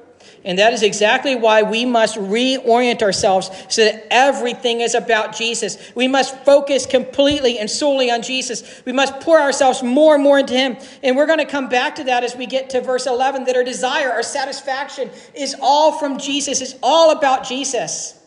And 0.45 0.57
that 0.57 0.71
is 0.71 0.83
exactly 0.83 1.35
why 1.35 1.63
we 1.63 1.83
must 1.83 2.17
reorient 2.17 3.01
ourselves 3.01 3.51
so 3.67 3.83
that 3.83 4.07
everything 4.09 4.79
is 4.79 4.95
about 4.95 5.35
Jesus. 5.35 5.91
We 5.95 6.07
must 6.07 6.37
focus 6.45 6.85
completely 6.85 7.59
and 7.59 7.69
solely 7.69 8.09
on 8.09 8.21
Jesus. 8.21 8.81
We 8.85 8.93
must 8.93 9.19
pour 9.19 9.39
ourselves 9.39 9.83
more 9.83 10.15
and 10.15 10.23
more 10.23 10.39
into 10.39 10.53
Him. 10.53 10.77
And 11.03 11.17
we're 11.17 11.25
going 11.25 11.39
to 11.39 11.45
come 11.45 11.67
back 11.67 11.95
to 11.95 12.05
that 12.05 12.23
as 12.23 12.35
we 12.35 12.45
get 12.45 12.69
to 12.69 12.81
verse 12.81 13.05
11 13.05 13.45
that 13.45 13.55
our 13.57 13.63
desire, 13.63 14.11
our 14.11 14.23
satisfaction 14.23 15.09
is 15.35 15.55
all 15.61 15.91
from 15.91 16.17
Jesus, 16.17 16.61
it's 16.61 16.75
all 16.81 17.11
about 17.11 17.45
Jesus. 17.45 18.17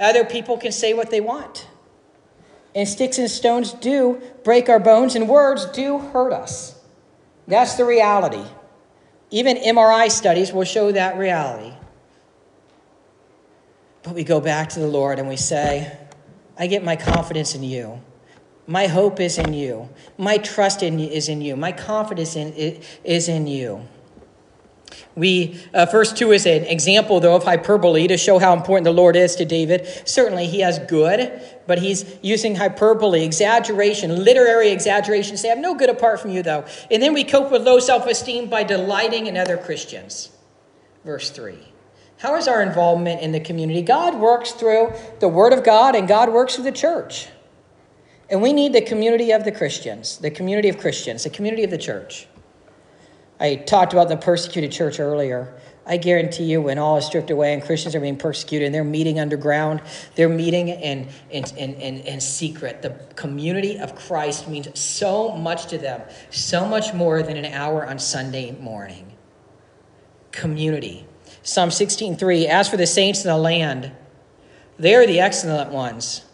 Other 0.00 0.24
people 0.24 0.56
can 0.56 0.72
say 0.72 0.94
what 0.94 1.10
they 1.10 1.20
want. 1.20 1.68
And 2.74 2.88
sticks 2.88 3.18
and 3.18 3.30
stones 3.30 3.72
do 3.72 4.22
break 4.44 4.68
our 4.68 4.80
bones, 4.80 5.14
and 5.14 5.28
words 5.28 5.66
do 5.66 5.98
hurt 5.98 6.32
us. 6.32 6.74
That's 7.46 7.74
the 7.74 7.84
reality. 7.84 8.44
Even 9.32 9.56
MRI 9.56 10.10
studies 10.10 10.52
will 10.52 10.64
show 10.64 10.92
that 10.92 11.16
reality. 11.16 11.72
But 14.02 14.14
we 14.14 14.24
go 14.24 14.40
back 14.40 14.68
to 14.70 14.80
the 14.80 14.86
Lord 14.86 15.18
and 15.18 15.26
we 15.26 15.36
say, 15.36 15.96
I 16.58 16.66
get 16.66 16.84
my 16.84 16.96
confidence 16.96 17.54
in 17.54 17.62
you. 17.62 18.00
My 18.66 18.86
hope 18.86 19.20
is 19.20 19.38
in 19.38 19.54
you. 19.54 19.88
My 20.18 20.36
trust 20.36 20.82
in, 20.82 21.00
is 21.00 21.30
in 21.30 21.40
you. 21.40 21.56
My 21.56 21.72
confidence 21.72 22.36
in, 22.36 22.52
is 23.04 23.28
in 23.28 23.46
you. 23.46 23.88
We, 25.14 25.60
uh, 25.74 25.86
verse 25.86 26.12
2 26.12 26.32
is 26.32 26.46
an 26.46 26.64
example, 26.64 27.20
though, 27.20 27.36
of 27.36 27.44
hyperbole 27.44 28.06
to 28.08 28.16
show 28.16 28.38
how 28.38 28.54
important 28.54 28.84
the 28.84 28.92
Lord 28.92 29.16
is 29.16 29.36
to 29.36 29.44
David. 29.44 29.86
Certainly, 30.04 30.46
he 30.46 30.60
has 30.60 30.78
good, 30.78 31.40
but 31.66 31.78
he's 31.78 32.04
using 32.22 32.56
hyperbole, 32.56 33.24
exaggeration, 33.24 34.24
literary 34.24 34.70
exaggeration. 34.70 35.36
Say, 35.36 35.48
I 35.48 35.54
have 35.54 35.58
no 35.58 35.74
good 35.74 35.90
apart 35.90 36.20
from 36.20 36.30
you, 36.30 36.42
though. 36.42 36.64
And 36.90 37.02
then 37.02 37.12
we 37.12 37.24
cope 37.24 37.50
with 37.50 37.62
low 37.62 37.78
self 37.78 38.06
esteem 38.06 38.48
by 38.48 38.62
delighting 38.62 39.26
in 39.26 39.36
other 39.36 39.56
Christians. 39.56 40.30
Verse 41.04 41.30
3. 41.30 41.58
How 42.18 42.36
is 42.36 42.46
our 42.46 42.62
involvement 42.62 43.20
in 43.20 43.32
the 43.32 43.40
community? 43.40 43.82
God 43.82 44.14
works 44.20 44.52
through 44.52 44.92
the 45.18 45.28
Word 45.28 45.52
of 45.52 45.64
God, 45.64 45.96
and 45.96 46.06
God 46.06 46.32
works 46.32 46.54
through 46.54 46.64
the 46.64 46.72
church. 46.72 47.28
And 48.30 48.40
we 48.40 48.52
need 48.52 48.72
the 48.72 48.80
community 48.80 49.32
of 49.32 49.44
the 49.44 49.52
Christians, 49.52 50.18
the 50.18 50.30
community 50.30 50.68
of 50.68 50.78
Christians, 50.78 51.24
the 51.24 51.30
community 51.30 51.64
of 51.64 51.70
the 51.70 51.78
church. 51.78 52.28
I 53.42 53.56
talked 53.56 53.92
about 53.92 54.08
the 54.08 54.16
persecuted 54.16 54.70
church 54.70 55.00
earlier. 55.00 55.52
I 55.84 55.96
guarantee 55.96 56.44
you, 56.44 56.62
when 56.62 56.78
all 56.78 56.96
is 56.96 57.04
stripped 57.04 57.30
away 57.30 57.52
and 57.52 57.60
Christians 57.60 57.96
are 57.96 58.00
being 58.00 58.16
persecuted 58.16 58.66
and 58.66 58.74
they're 58.74 58.84
meeting 58.84 59.18
underground, 59.18 59.82
they're 60.14 60.28
meeting 60.28 60.68
in, 60.68 61.08
in, 61.28 61.44
in, 61.56 61.74
in, 61.74 62.00
in 62.02 62.20
secret. 62.20 62.82
The 62.82 62.90
community 63.16 63.80
of 63.80 63.96
Christ 63.96 64.46
means 64.46 64.68
so 64.78 65.36
much 65.36 65.66
to 65.66 65.78
them, 65.78 66.02
so 66.30 66.66
much 66.66 66.94
more 66.94 67.20
than 67.24 67.36
an 67.36 67.46
hour 67.46 67.84
on 67.84 67.98
Sunday 67.98 68.52
morning. 68.60 69.12
Community. 70.30 71.04
Psalm 71.42 71.70
16:3 71.70 72.46
As 72.46 72.68
for 72.68 72.76
the 72.76 72.86
saints 72.86 73.24
in 73.24 73.28
the 73.28 73.36
land, 73.36 73.90
they 74.78 74.94
are 74.94 75.04
the 75.04 75.18
excellent 75.18 75.72
ones, 75.72 76.24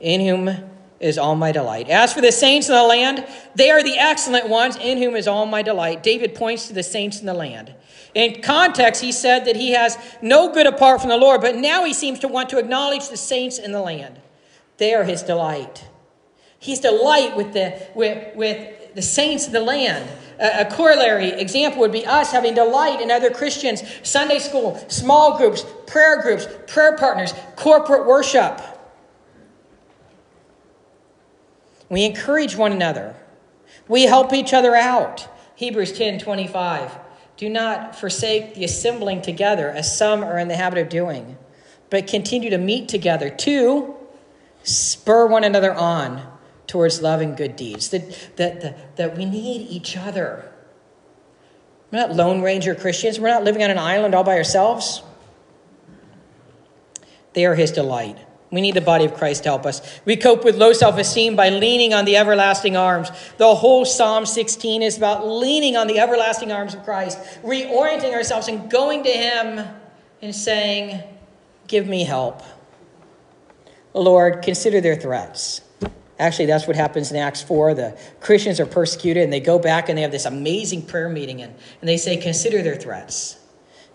in 0.00 0.22
whom 0.22 0.70
is 1.00 1.18
all 1.18 1.34
my 1.34 1.52
delight. 1.52 1.88
As 1.88 2.12
for 2.12 2.20
the 2.20 2.32
saints 2.32 2.68
in 2.68 2.74
the 2.74 2.82
land, 2.82 3.26
they 3.54 3.70
are 3.70 3.82
the 3.82 3.98
excellent 3.98 4.48
ones 4.48 4.76
in 4.76 4.98
whom 4.98 5.16
is 5.16 5.28
all 5.28 5.46
my 5.46 5.62
delight. 5.62 6.02
David 6.02 6.34
points 6.34 6.68
to 6.68 6.72
the 6.72 6.82
saints 6.82 7.20
in 7.20 7.26
the 7.26 7.34
land. 7.34 7.74
In 8.14 8.42
context, 8.42 9.02
he 9.02 9.10
said 9.10 9.44
that 9.44 9.56
he 9.56 9.72
has 9.72 9.98
no 10.22 10.52
good 10.52 10.66
apart 10.66 11.00
from 11.00 11.10
the 11.10 11.16
Lord, 11.16 11.40
but 11.40 11.56
now 11.56 11.84
he 11.84 11.92
seems 11.92 12.20
to 12.20 12.28
want 12.28 12.48
to 12.50 12.58
acknowledge 12.58 13.08
the 13.08 13.16
saints 13.16 13.58
in 13.58 13.72
the 13.72 13.80
land. 13.80 14.20
They 14.78 14.94
are 14.94 15.04
his 15.04 15.22
delight. 15.22 15.84
He's 16.58 16.80
delight 16.80 17.36
with 17.36 17.52
the, 17.52 17.88
with, 17.94 18.34
with 18.36 18.94
the 18.94 19.02
saints 19.02 19.46
of 19.46 19.52
the 19.52 19.60
land. 19.60 20.08
A, 20.40 20.60
a 20.60 20.64
corollary 20.70 21.28
example 21.28 21.80
would 21.80 21.92
be 21.92 22.06
us 22.06 22.32
having 22.32 22.54
delight 22.54 23.00
in 23.00 23.10
other 23.10 23.30
Christians, 23.30 23.82
Sunday 24.02 24.38
school, 24.38 24.82
small 24.88 25.36
groups, 25.36 25.64
prayer 25.86 26.22
groups, 26.22 26.46
prayer 26.66 26.96
partners, 26.96 27.34
corporate 27.56 28.06
worship. 28.06 28.60
We 31.94 32.04
encourage 32.04 32.56
one 32.56 32.72
another. 32.72 33.14
We 33.86 34.02
help 34.02 34.32
each 34.32 34.52
other 34.52 34.74
out. 34.74 35.28
Hebrews 35.54 35.92
10 35.92 36.18
25. 36.18 36.98
Do 37.36 37.48
not 37.48 37.94
forsake 37.94 38.56
the 38.56 38.64
assembling 38.64 39.22
together, 39.22 39.70
as 39.70 39.96
some 39.96 40.24
are 40.24 40.36
in 40.36 40.48
the 40.48 40.56
habit 40.56 40.80
of 40.80 40.88
doing, 40.88 41.38
but 41.90 42.08
continue 42.08 42.50
to 42.50 42.58
meet 42.58 42.88
together 42.88 43.30
to 43.30 43.94
spur 44.64 45.28
one 45.28 45.44
another 45.44 45.72
on 45.72 46.26
towards 46.66 47.00
love 47.00 47.20
and 47.20 47.36
good 47.36 47.54
deeds. 47.54 47.90
That, 47.90 48.10
that, 48.38 48.60
that, 48.60 48.96
that 48.96 49.16
we 49.16 49.24
need 49.24 49.70
each 49.70 49.96
other. 49.96 50.50
We're 51.92 52.00
not 52.00 52.16
Lone 52.16 52.42
Ranger 52.42 52.74
Christians. 52.74 53.20
We're 53.20 53.28
not 53.28 53.44
living 53.44 53.62
on 53.62 53.70
an 53.70 53.78
island 53.78 54.16
all 54.16 54.24
by 54.24 54.36
ourselves. 54.36 55.00
They 57.34 57.46
are 57.46 57.54
his 57.54 57.70
delight. 57.70 58.18
We 58.54 58.60
need 58.60 58.74
the 58.74 58.80
body 58.80 59.04
of 59.04 59.14
Christ 59.14 59.42
to 59.42 59.48
help 59.48 59.66
us. 59.66 59.82
We 60.04 60.16
cope 60.16 60.44
with 60.44 60.54
low 60.56 60.72
self 60.72 60.96
esteem 60.96 61.34
by 61.34 61.48
leaning 61.48 61.92
on 61.92 62.04
the 62.04 62.16
everlasting 62.16 62.76
arms. 62.76 63.10
The 63.36 63.52
whole 63.52 63.84
Psalm 63.84 64.26
16 64.26 64.80
is 64.80 64.96
about 64.96 65.26
leaning 65.26 65.76
on 65.76 65.88
the 65.88 65.98
everlasting 65.98 66.52
arms 66.52 66.72
of 66.72 66.84
Christ, 66.84 67.18
reorienting 67.42 68.12
ourselves 68.12 68.46
and 68.46 68.70
going 68.70 69.02
to 69.02 69.10
Him 69.10 69.66
and 70.22 70.34
saying, 70.34 71.02
Give 71.66 71.88
me 71.88 72.04
help. 72.04 72.42
Lord, 73.92 74.42
consider 74.42 74.80
their 74.80 74.96
threats. 74.96 75.60
Actually, 76.18 76.46
that's 76.46 76.68
what 76.68 76.76
happens 76.76 77.10
in 77.10 77.16
Acts 77.16 77.42
4. 77.42 77.74
The 77.74 77.98
Christians 78.20 78.60
are 78.60 78.66
persecuted 78.66 79.24
and 79.24 79.32
they 79.32 79.40
go 79.40 79.58
back 79.58 79.88
and 79.88 79.98
they 79.98 80.02
have 80.02 80.12
this 80.12 80.26
amazing 80.26 80.82
prayer 80.82 81.08
meeting 81.08 81.42
and, 81.42 81.52
and 81.80 81.88
they 81.88 81.96
say, 81.96 82.16
Consider 82.16 82.62
their 82.62 82.76
threats. 82.76 83.36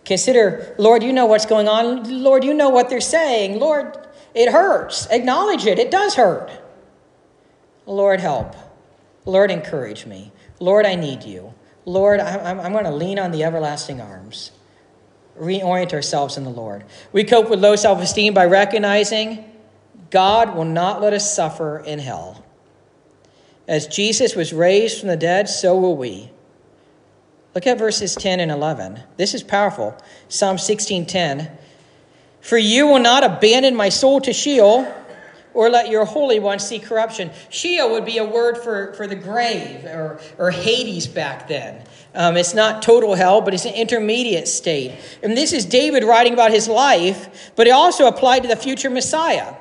Consider, 0.04 0.76
Lord, 0.78 1.02
you 1.02 1.14
know 1.14 1.28
what's 1.28 1.46
going 1.46 1.70
on. 1.70 2.24
Lord, 2.24 2.44
you 2.44 2.54
know 2.54 2.70
what 2.70 2.90
they're 2.90 3.00
saying. 3.00 3.60
Lord, 3.60 3.96
it 4.34 4.52
hurts. 4.52 5.08
Acknowledge 5.10 5.66
it. 5.66 5.80
It 5.80 5.92
does 5.92 6.16
hurt. 6.16 6.52
Lord, 7.86 8.20
help. 8.20 8.56
Lord, 9.26 9.52
encourage 9.52 10.06
me. 10.06 10.32
Lord, 10.60 10.86
I 10.86 10.96
need 10.96 11.24
you. 11.24 11.54
Lord, 11.86 12.20
I'm, 12.20 12.60
I'm 12.60 12.72
going 12.72 12.84
to 12.84 12.92
lean 12.92 13.18
on 13.18 13.32
the 13.32 13.44
everlasting 13.44 14.02
arms. 14.02 14.52
Reorient 15.40 15.94
ourselves 15.94 16.38
in 16.38 16.44
the 16.44 16.50
Lord. 16.50 16.84
We 17.12 17.24
cope 17.24 17.50
with 17.50 17.60
low 17.60 17.76
self 17.76 18.02
esteem 18.02 18.34
by 18.34 18.46
recognizing 18.46 19.46
God 20.10 20.56
will 20.56 20.66
not 20.66 21.02
let 21.02 21.14
us 21.14 21.34
suffer 21.34 21.80
in 21.80 22.00
hell. 22.00 22.44
As 23.68 23.88
Jesus 23.88 24.36
was 24.36 24.52
raised 24.52 25.00
from 25.00 25.10
the 25.10 25.18
dead, 25.18 25.48
so 25.48 25.78
will 25.78 25.96
we. 25.96 26.32
Look 27.54 27.68
at 27.68 27.78
verses 27.78 28.16
10 28.16 28.40
and 28.40 28.52
11. 28.52 29.02
This 29.18 29.34
is 29.34 29.44
powerful. 29.44 29.96
Psalm 30.28 30.58
16:10. 30.58 31.50
For 32.42 32.58
you 32.58 32.88
will 32.88 33.00
not 33.00 33.24
abandon 33.24 33.76
my 33.76 33.90
soul 33.90 34.22
to 34.22 34.34
Sheol, 34.34 34.88
or 35.54 35.70
let 35.70 35.90
your 35.90 36.06
Holy 36.06 36.40
One 36.40 36.60
see 36.60 36.80
corruption. 36.80 37.32
Sheol 37.50 37.92
would 37.92 38.06
be 38.06 38.18
a 38.18 38.26
word 38.26 38.58
for, 38.58 38.94
for 38.94 39.08
the 39.08 39.16
grave 39.16 39.84
or, 39.86 40.20
or 40.38 40.52
Hades 40.52 41.08
back 41.08 41.48
then. 41.48 41.84
Um, 42.14 42.38
it's 42.38 42.54
not 42.54 42.82
total 42.82 43.16
hell, 43.16 43.42
but 43.42 43.54
it's 43.54 43.66
an 43.66 43.74
intermediate 43.74 44.48
state. 44.48 44.98
And 45.22 45.36
this 45.36 45.54
is 45.54 45.66
David 45.66 46.04
writing 46.04 46.34
about 46.34 46.52
his 46.52 46.68
life, 46.68 47.52
but 47.56 47.68
it 47.68 47.72
also 47.72 48.08
applied 48.08 48.44
to 48.44 48.48
the 48.48 48.56
future 48.56 48.90
Messiah, 48.90 49.56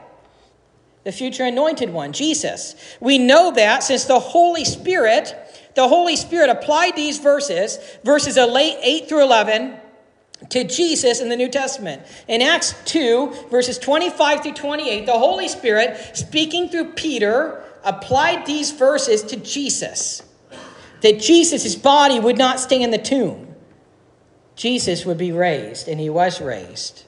the 1.04 1.12
future 1.12 1.44
anointed 1.44 1.90
one, 1.90 2.12
Jesus. 2.12 2.75
We 3.00 3.18
know 3.18 3.52
that 3.52 3.82
since 3.82 4.04
the 4.04 4.20
Holy 4.20 4.64
Spirit, 4.64 5.35
the 5.75 5.88
Holy 5.88 6.16
Spirit 6.16 6.50
applied 6.50 6.97
these 6.97 7.18
verses, 7.18 7.78
verses 8.04 8.37
8 8.37 9.08
through 9.08 9.23
11 9.23 9.78
to 10.50 10.64
Jesus 10.64 11.21
in 11.21 11.28
the 11.28 11.37
New 11.37 11.49
Testament. 11.49 12.02
In 12.28 12.42
Acts 12.42 12.75
2, 12.85 13.47
verses 13.50 13.78
25 13.78 14.42
through 14.42 14.52
28, 14.52 15.07
the 15.07 15.12
Holy 15.12 15.49
Spirit, 15.49 16.16
speaking 16.16 16.68
through 16.68 16.92
Peter, 16.92 17.62
applied 17.85 18.47
these 18.47 18.71
verses 18.71 19.23
to 19.25 19.37
Jesus. 19.37 20.23
That 21.02 21.21
Jesus' 21.21 21.76
body 21.76 22.18
would 22.18 22.38
not 22.38 22.61
stay 22.61 22.83
in 22.83 22.90
the 22.90 22.99
tomb. 22.99 23.54
Jesus 24.57 25.04
would 25.04 25.18
be 25.18 25.30
raised, 25.30 25.87
and 25.87 26.00
he 26.00 26.11
was 26.11 26.40
raised. 26.40 27.04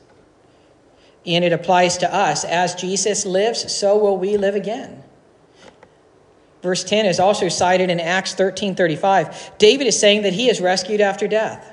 And 1.26 1.44
it 1.44 1.52
applies 1.52 1.98
to 1.98 2.14
us. 2.14 2.44
As 2.44 2.74
Jesus 2.74 3.26
lives, 3.26 3.74
so 3.74 3.98
will 3.98 4.16
we 4.16 4.36
live 4.36 4.54
again. 4.54 5.02
Verse 6.62 6.84
10 6.84 7.06
is 7.06 7.18
also 7.18 7.48
cited 7.48 7.90
in 7.90 8.00
Acts 8.00 8.34
13 8.34 8.74
35. 8.74 9.52
David 9.58 9.86
is 9.86 9.98
saying 9.98 10.22
that 10.22 10.32
he 10.32 10.48
is 10.48 10.60
rescued 10.60 11.00
after 11.00 11.26
death. 11.26 11.69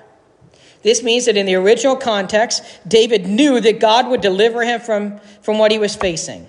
This 0.83 1.03
means 1.03 1.25
that 1.25 1.37
in 1.37 1.45
the 1.45 1.55
original 1.55 1.95
context, 1.95 2.63
David 2.87 3.25
knew 3.27 3.59
that 3.59 3.79
God 3.79 4.07
would 4.07 4.21
deliver 4.21 4.63
him 4.63 4.79
from, 4.79 5.19
from 5.41 5.57
what 5.57 5.71
he 5.71 5.79
was 5.79 5.95
facing. 5.95 6.47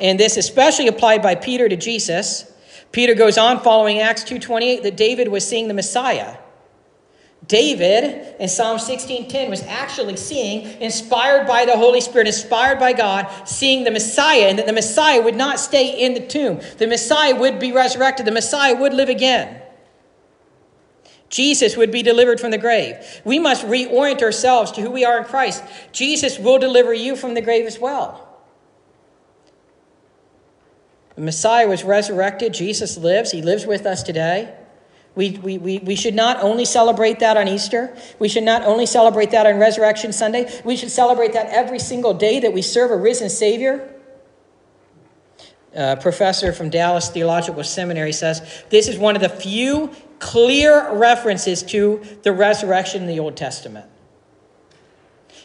And 0.00 0.18
this 0.18 0.36
especially 0.36 0.88
applied 0.88 1.22
by 1.22 1.34
Peter 1.34 1.68
to 1.68 1.76
Jesus. 1.76 2.50
Peter 2.92 3.14
goes 3.14 3.38
on 3.38 3.60
following 3.60 3.98
Acts 3.98 4.24
2:28 4.24 4.82
that 4.82 4.96
David 4.96 5.28
was 5.28 5.46
seeing 5.46 5.68
the 5.68 5.74
Messiah. 5.74 6.36
David 7.46 8.34
in 8.38 8.48
Psalm 8.48 8.78
16:10 8.78 9.50
was 9.50 9.62
actually 9.66 10.16
seeing 10.16 10.80
inspired 10.80 11.46
by 11.46 11.64
the 11.64 11.76
Holy 11.76 12.00
Spirit, 12.00 12.26
inspired 12.26 12.78
by 12.78 12.92
God, 12.92 13.26
seeing 13.44 13.84
the 13.84 13.90
Messiah 13.90 14.46
and 14.48 14.58
that 14.58 14.66
the 14.66 14.72
Messiah 14.72 15.20
would 15.20 15.36
not 15.36 15.58
stay 15.58 15.88
in 15.88 16.14
the 16.14 16.20
tomb. 16.20 16.60
The 16.78 16.86
Messiah 16.86 17.34
would 17.34 17.58
be 17.58 17.72
resurrected. 17.72 18.26
The 18.26 18.32
Messiah 18.32 18.74
would 18.74 18.94
live 18.94 19.08
again. 19.08 19.59
Jesus 21.30 21.76
would 21.76 21.92
be 21.92 22.02
delivered 22.02 22.40
from 22.40 22.50
the 22.50 22.58
grave. 22.58 22.96
We 23.24 23.38
must 23.38 23.64
reorient 23.64 24.20
ourselves 24.20 24.72
to 24.72 24.80
who 24.80 24.90
we 24.90 25.04
are 25.04 25.18
in 25.18 25.24
Christ. 25.24 25.64
Jesus 25.92 26.38
will 26.38 26.58
deliver 26.58 26.92
you 26.92 27.14
from 27.16 27.34
the 27.34 27.40
grave 27.40 27.66
as 27.66 27.78
well. 27.78 28.26
The 31.14 31.22
Messiah 31.22 31.68
was 31.68 31.84
resurrected. 31.84 32.52
Jesus 32.52 32.98
lives. 32.98 33.30
He 33.30 33.42
lives 33.42 33.64
with 33.64 33.86
us 33.86 34.02
today. 34.02 34.54
We, 35.14 35.30
we, 35.30 35.58
we, 35.58 35.78
we 35.78 35.94
should 35.94 36.14
not 36.14 36.42
only 36.42 36.64
celebrate 36.64 37.20
that 37.20 37.36
on 37.36 37.46
Easter. 37.46 37.96
We 38.18 38.28
should 38.28 38.44
not 38.44 38.62
only 38.62 38.86
celebrate 38.86 39.30
that 39.30 39.46
on 39.46 39.58
Resurrection 39.58 40.12
Sunday. 40.12 40.50
We 40.64 40.76
should 40.76 40.90
celebrate 40.90 41.32
that 41.34 41.46
every 41.46 41.78
single 41.78 42.14
day 42.14 42.40
that 42.40 42.52
we 42.52 42.62
serve 42.62 42.90
a 42.90 42.96
risen 42.96 43.28
Savior. 43.28 43.94
A 45.74 45.96
professor 45.96 46.52
from 46.52 46.70
Dallas 46.70 47.08
Theological 47.08 47.62
Seminary 47.62 48.12
says 48.12 48.64
this 48.70 48.88
is 48.88 48.98
one 48.98 49.14
of 49.14 49.22
the 49.22 49.28
few 49.28 49.90
clear 50.20 50.94
references 50.94 51.62
to 51.64 52.00
the 52.22 52.32
resurrection 52.32 53.02
in 53.02 53.08
the 53.08 53.18
Old 53.18 53.36
Testament. 53.36 53.86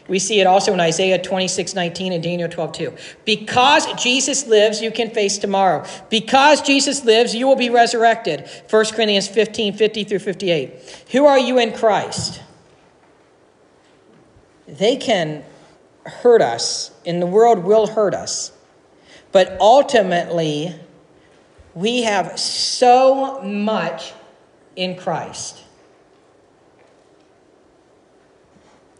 We 0.08 0.20
see 0.20 0.40
it 0.40 0.46
also 0.46 0.72
in 0.72 0.78
Isaiah 0.78 1.20
26, 1.20 1.74
19 1.74 2.12
and 2.12 2.22
Daniel 2.22 2.48
12, 2.48 2.72
2. 2.72 2.94
Because 3.24 3.92
Jesus 3.94 4.46
lives, 4.46 4.80
you 4.80 4.92
can 4.92 5.10
face 5.10 5.36
tomorrow. 5.36 5.84
Because 6.10 6.62
Jesus 6.62 7.04
lives, 7.04 7.34
you 7.34 7.46
will 7.48 7.56
be 7.56 7.70
resurrected. 7.70 8.48
1 8.70 8.84
Corinthians 8.86 9.26
15, 9.26 9.72
50 9.72 10.04
through 10.04 10.20
58. 10.20 11.06
Who 11.10 11.26
are 11.26 11.38
you 11.38 11.58
in 11.58 11.72
Christ? 11.72 12.40
They 14.68 14.96
can 14.96 15.44
hurt 16.04 16.42
us, 16.42 16.92
and 17.04 17.20
the 17.20 17.26
world 17.26 17.64
will 17.64 17.88
hurt 17.88 18.14
us. 18.14 18.52
But 19.32 19.56
ultimately, 19.60 20.74
we 21.74 22.02
have 22.02 22.38
so 22.38 23.42
much 23.42 24.12
in 24.76 24.96
Christ. 24.96 25.62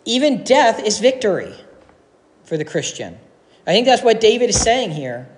Even 0.05 0.45
death 0.45 0.83
is 0.83 0.99
victory 0.99 1.55
for 2.45 2.57
the 2.57 2.65
Christian. 2.65 3.19
I 3.67 3.73
think 3.73 3.87
that's 3.87 4.03
what 4.03 4.21
David 4.21 4.51
is 4.51 4.61
saying 4.61 4.93
here. 4.93 5.29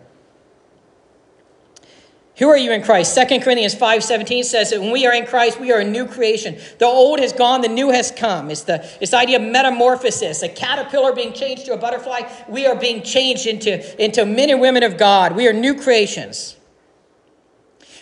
Who 2.37 2.49
are 2.49 2.57
you 2.57 2.71
in 2.71 2.83
Christ? 2.83 3.17
2 3.17 3.41
Corinthians 3.41 3.75
5.17 3.75 4.45
says 4.45 4.71
that 4.71 4.81
when 4.81 4.93
we 4.93 5.07
are 5.07 5.13
in 5.13 5.27
Christ, 5.27 5.59
we 5.59 5.73
are 5.73 5.81
a 5.81 5.85
new 5.85 6.07
creation. 6.07 6.57
The 6.79 6.85
old 6.85 7.19
has 7.19 7.33
gone, 7.33 7.63
the 7.63 7.69
new 7.69 7.91
has 7.91 8.13
come. 8.13 8.51
It's 8.51 8.63
the, 8.63 8.89
it's 9.01 9.11
the 9.11 9.17
idea 9.17 9.39
of 9.39 9.43
metamorphosis, 9.43 10.43
a 10.45 10.49
caterpillar 10.49 11.13
being 11.13 11.33
changed 11.33 11.67
to 11.67 11.73
a 11.73 11.77
butterfly. 11.77 12.31
We 12.49 12.67
are 12.67 12.77
being 12.77 13.03
changed 13.03 13.47
into, 13.47 14.03
into 14.03 14.25
men 14.25 14.51
and 14.51 14.61
women 14.61 14.85
of 14.85 14.97
God. 14.97 15.35
We 15.35 15.49
are 15.49 15.53
new 15.53 15.75
creations. 15.75 16.58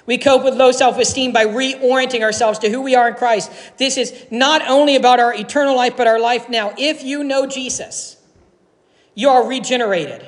We 0.07 0.19
cope 0.19 0.45
with 0.45 0.55
low 0.55 0.73
self 0.73 0.99
esteem 0.99 1.33
by 1.33 1.45
reorienting 1.45 2.23
ourselves 2.23 2.61
to 2.61 2.71
who 2.71 2.83
we 2.83 2.95
are 2.95 3.09
in 3.09 3.15
Christ. 3.15 3.51
This 3.77 3.97
is 3.97 4.27
not 4.31 4.63
only 4.69 4.97
about 4.97 5.21
our 5.21 5.35
eternal 5.35 5.75
life, 5.75 5.97
but 5.97 6.07
our 6.07 6.21
life 6.21 6.49
now. 6.49 6.73
If 6.79 7.03
you 7.03 7.25
know 7.25 7.47
Jesus, 7.47 8.17
you 9.15 9.29
are 9.31 9.47
regenerated. 9.47 10.27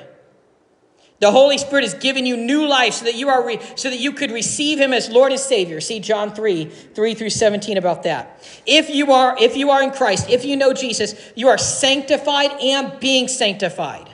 The 1.19 1.31
Holy 1.31 1.57
Spirit 1.57 1.83
has 1.83 1.93
given 1.95 2.25
you 2.25 2.37
new 2.37 2.65
life 2.65 2.93
so 2.93 3.05
that 3.05 3.15
you 3.15 3.27
are 3.27 3.45
re- 3.45 3.59
so 3.75 3.89
that 3.89 3.99
you 3.99 4.13
could 4.13 4.31
receive 4.31 4.79
him 4.79 4.93
as 4.93 5.09
Lord 5.09 5.31
and 5.31 5.39
Savior. 5.39 5.81
See 5.81 5.99
John 5.99 6.33
3, 6.33 6.65
3 6.65 7.13
through 7.13 7.29
17 7.29 7.77
about 7.77 8.03
that. 8.03 8.41
If 8.65 8.89
you 8.89 9.11
are 9.11 9.35
if 9.39 9.57
you 9.57 9.69
are 9.71 9.83
in 9.83 9.91
Christ, 9.91 10.29
if 10.29 10.45
you 10.45 10.55
know 10.55 10.73
Jesus, 10.73 11.15
you 11.35 11.49
are 11.49 11.57
sanctified 11.57 12.51
and 12.61 12.97
being 12.99 13.27
sanctified. 13.27 14.09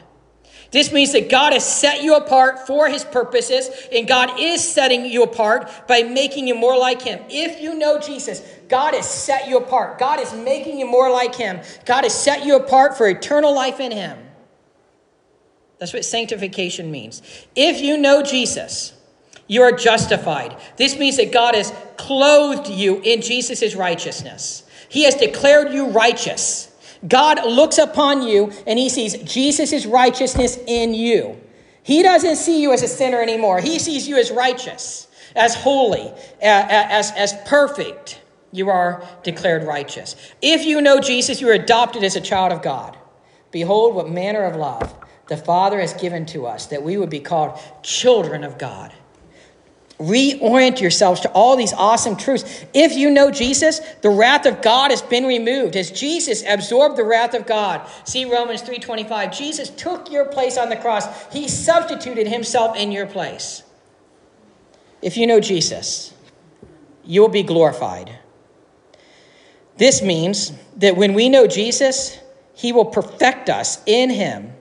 This 0.75 0.91
means 0.91 1.13
that 1.13 1.29
God 1.29 1.53
has 1.53 1.65
set 1.65 2.03
you 2.03 2.17
apart 2.17 2.67
for 2.67 2.89
his 2.89 3.05
purposes, 3.05 3.70
and 3.94 4.05
God 4.05 4.38
is 4.38 4.62
setting 4.62 5.05
you 5.05 5.24
apart 5.24 5.72
by 5.88 6.03
making 6.03 6.50
you 6.50 6.53
more 6.53 6.77
like 6.77 7.01
him. 7.01 7.24
If 7.29 7.62
you 7.62 7.75
know 7.75 7.98
Jesus, 7.98 8.41
God 8.67 8.94
has 8.94 9.10
set 9.10 9.48
you 9.48 9.55
apart. 9.55 9.98
God 9.98 10.20
is 10.20 10.34
making 10.34 10.77
you 10.77 10.86
more 10.86 11.10
like 11.10 11.34
him. 11.34 11.62
God 11.86 12.03
has 12.03 12.13
set 12.13 12.46
you 12.46 12.58
apart 12.58 12.98
for 12.98 13.08
eternal 13.08 13.55
life 13.55 13.79
in 13.79 13.94
him. 13.94 14.17
That's 15.77 15.94
what 15.94 16.03
sanctification 16.03 16.91
means. 16.91 17.22
If 17.55 17.79
you 17.79 17.98
know 17.98 18.22
Jesus, 18.22 18.91
you 19.48 19.62
are 19.62 19.72
justified. 19.72 20.58
This 20.75 21.00
means 21.00 21.15
that 21.15 21.32
God 21.32 21.55
has 21.55 21.72
clothed 21.96 22.67
you 22.67 23.00
in 23.00 23.22
Jesus' 23.22 23.75
righteousness. 23.75 24.70
He 24.89 25.03
has 25.03 25.15
declared 25.15 25.72
you 25.72 25.88
righteous. 25.88 26.75
God 27.07 27.45
looks 27.45 27.77
upon 27.77 28.24
you 28.24 28.51
and 28.65 28.79
he 28.79 28.89
sees 28.89 29.15
Jesus' 29.17 29.85
righteousness 29.85 30.57
in 30.67 30.93
you. 30.93 31.39
He 31.83 32.01
doesn't 32.01 32.38
see 32.38 32.62
you 32.62 32.74
as 32.74 32.81
a 32.81 32.88
sinner 32.88 33.21
anymore. 33.21 33.59
He 33.59 33.77
sees 33.77 34.07
you 34.07 34.17
as 34.17 34.31
righteous, 34.31 35.07
as 35.35 35.53
holy, 35.53 36.12
as, 36.41 37.12
as 37.12 37.34
perfect. 37.45 38.21
You 38.51 38.69
are 38.69 39.08
declared 39.23 39.63
righteous. 39.63 40.15
If 40.41 40.65
you 40.65 40.82
know 40.82 40.99
Jesus, 40.99 41.41
you 41.41 41.49
are 41.49 41.53
adopted 41.53 42.03
as 42.03 42.15
a 42.15 42.21
child 42.21 42.51
of 42.51 42.62
God. 42.62 42.97
Behold, 43.51 43.93
what 43.93 44.10
manner 44.10 44.43
of 44.43 44.56
love 44.56 44.95
the 45.27 45.38
Father 45.38 45.80
has 45.80 45.93
given 45.93 46.25
to 46.27 46.45
us 46.45 46.67
that 46.67 46.84
we 46.84 46.97
would 46.97 47.10
be 47.10 47.19
called 47.19 47.60
children 47.84 48.43
of 48.43 48.58
God. 48.58 48.93
Reorient 49.99 50.81
yourselves 50.81 51.21
to 51.21 51.29
all 51.31 51.55
these 51.55 51.71
awesome 51.71 52.17
truths. 52.17 52.65
If 52.73 52.95
you 52.95 53.10
know 53.10 53.31
Jesus, 53.31 53.79
the 54.01 54.10
wrath 54.10 54.45
of 54.45 54.62
God 54.62 54.91
has 54.91 55.01
been 55.01 55.25
removed. 55.25 55.77
As 55.77 55.89
Jesus 55.89 56.43
absorbed 56.45 56.97
the 56.97 57.05
wrath 57.05 57.34
of 57.34 57.47
God. 57.47 57.88
See 58.03 58.25
Romans 58.25 58.62
3:25. 58.62 59.31
Jesus 59.31 59.69
took 59.69 60.12
your 60.12 60.25
place 60.25 60.58
on 60.58 60.69
the 60.69 60.75
cross. 60.75 61.08
He 61.31 61.47
substituted 61.47 62.27
himself 62.27 62.75
in 62.75 62.91
your 62.91 63.05
place. 63.05 63.63
If 65.01 65.15
you 65.15 65.27
know 65.27 65.39
Jesus, 65.39 66.13
you 67.05 67.21
will 67.21 67.29
be 67.29 67.43
glorified. 67.43 68.12
This 69.77 70.01
means 70.01 70.51
that 70.77 70.97
when 70.97 71.13
we 71.13 71.29
know 71.29 71.47
Jesus, 71.47 72.17
he 72.53 72.73
will 72.73 72.86
perfect 72.86 73.49
us 73.49 73.81
in 73.86 74.10
him 74.10 74.53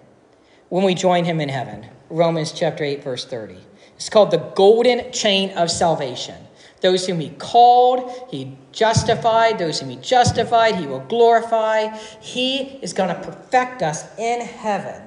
when 0.68 0.84
we 0.84 0.94
join 0.94 1.24
him 1.24 1.40
in 1.40 1.48
heaven. 1.48 1.86
Romans 2.08 2.52
chapter 2.52 2.84
8 2.84 3.02
verse 3.02 3.24
30. 3.24 3.56
It's 3.96 4.08
called 4.08 4.30
the 4.30 4.38
golden 4.54 5.12
chain 5.12 5.50
of 5.56 5.70
salvation. 5.70 6.36
Those 6.80 7.06
whom 7.06 7.20
he 7.20 7.30
called, 7.30 8.28
he 8.30 8.56
justified. 8.72 9.58
Those 9.58 9.80
whom 9.80 9.90
he 9.90 9.96
justified, 9.96 10.76
he 10.76 10.86
will 10.86 11.00
glorify. 11.00 11.96
He 12.20 12.78
is 12.82 12.92
going 12.92 13.08
to 13.08 13.14
perfect 13.14 13.82
us 13.82 14.06
in 14.18 14.40
heaven. 14.40 15.02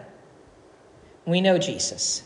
We 1.26 1.41
know 1.41 1.58
Jesus. 1.58 2.23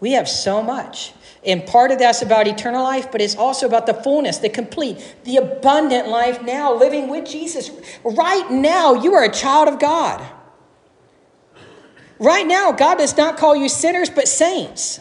We 0.00 0.12
have 0.12 0.28
so 0.28 0.62
much. 0.62 1.12
And 1.44 1.64
part 1.66 1.92
of 1.92 1.98
that's 1.98 2.22
about 2.22 2.48
eternal 2.48 2.82
life, 2.82 3.12
but 3.12 3.20
it's 3.20 3.36
also 3.36 3.66
about 3.66 3.86
the 3.86 3.94
fullness, 3.94 4.38
the 4.38 4.48
complete, 4.48 5.16
the 5.24 5.36
abundant 5.36 6.08
life 6.08 6.42
now, 6.42 6.74
living 6.74 7.08
with 7.08 7.24
Jesus. 7.26 7.70
Right 8.02 8.50
now, 8.50 8.94
you 8.94 9.14
are 9.14 9.24
a 9.24 9.32
child 9.32 9.68
of 9.68 9.78
God. 9.78 10.26
Right 12.18 12.46
now, 12.46 12.72
God 12.72 12.96
does 12.98 13.16
not 13.16 13.36
call 13.36 13.54
you 13.54 13.68
sinners, 13.68 14.10
but 14.10 14.26
saints. 14.26 15.00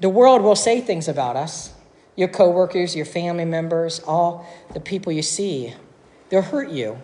The 0.00 0.08
world 0.08 0.42
will 0.42 0.56
say 0.56 0.80
things 0.80 1.08
about 1.08 1.36
us 1.36 1.72
your 2.18 2.28
coworkers, 2.28 2.96
your 2.96 3.06
family 3.06 3.44
members, 3.44 4.00
all 4.00 4.44
the 4.74 4.80
people 4.80 5.12
you 5.12 5.22
see. 5.22 5.72
They'll 6.30 6.42
hurt 6.42 6.68
you. 6.68 7.00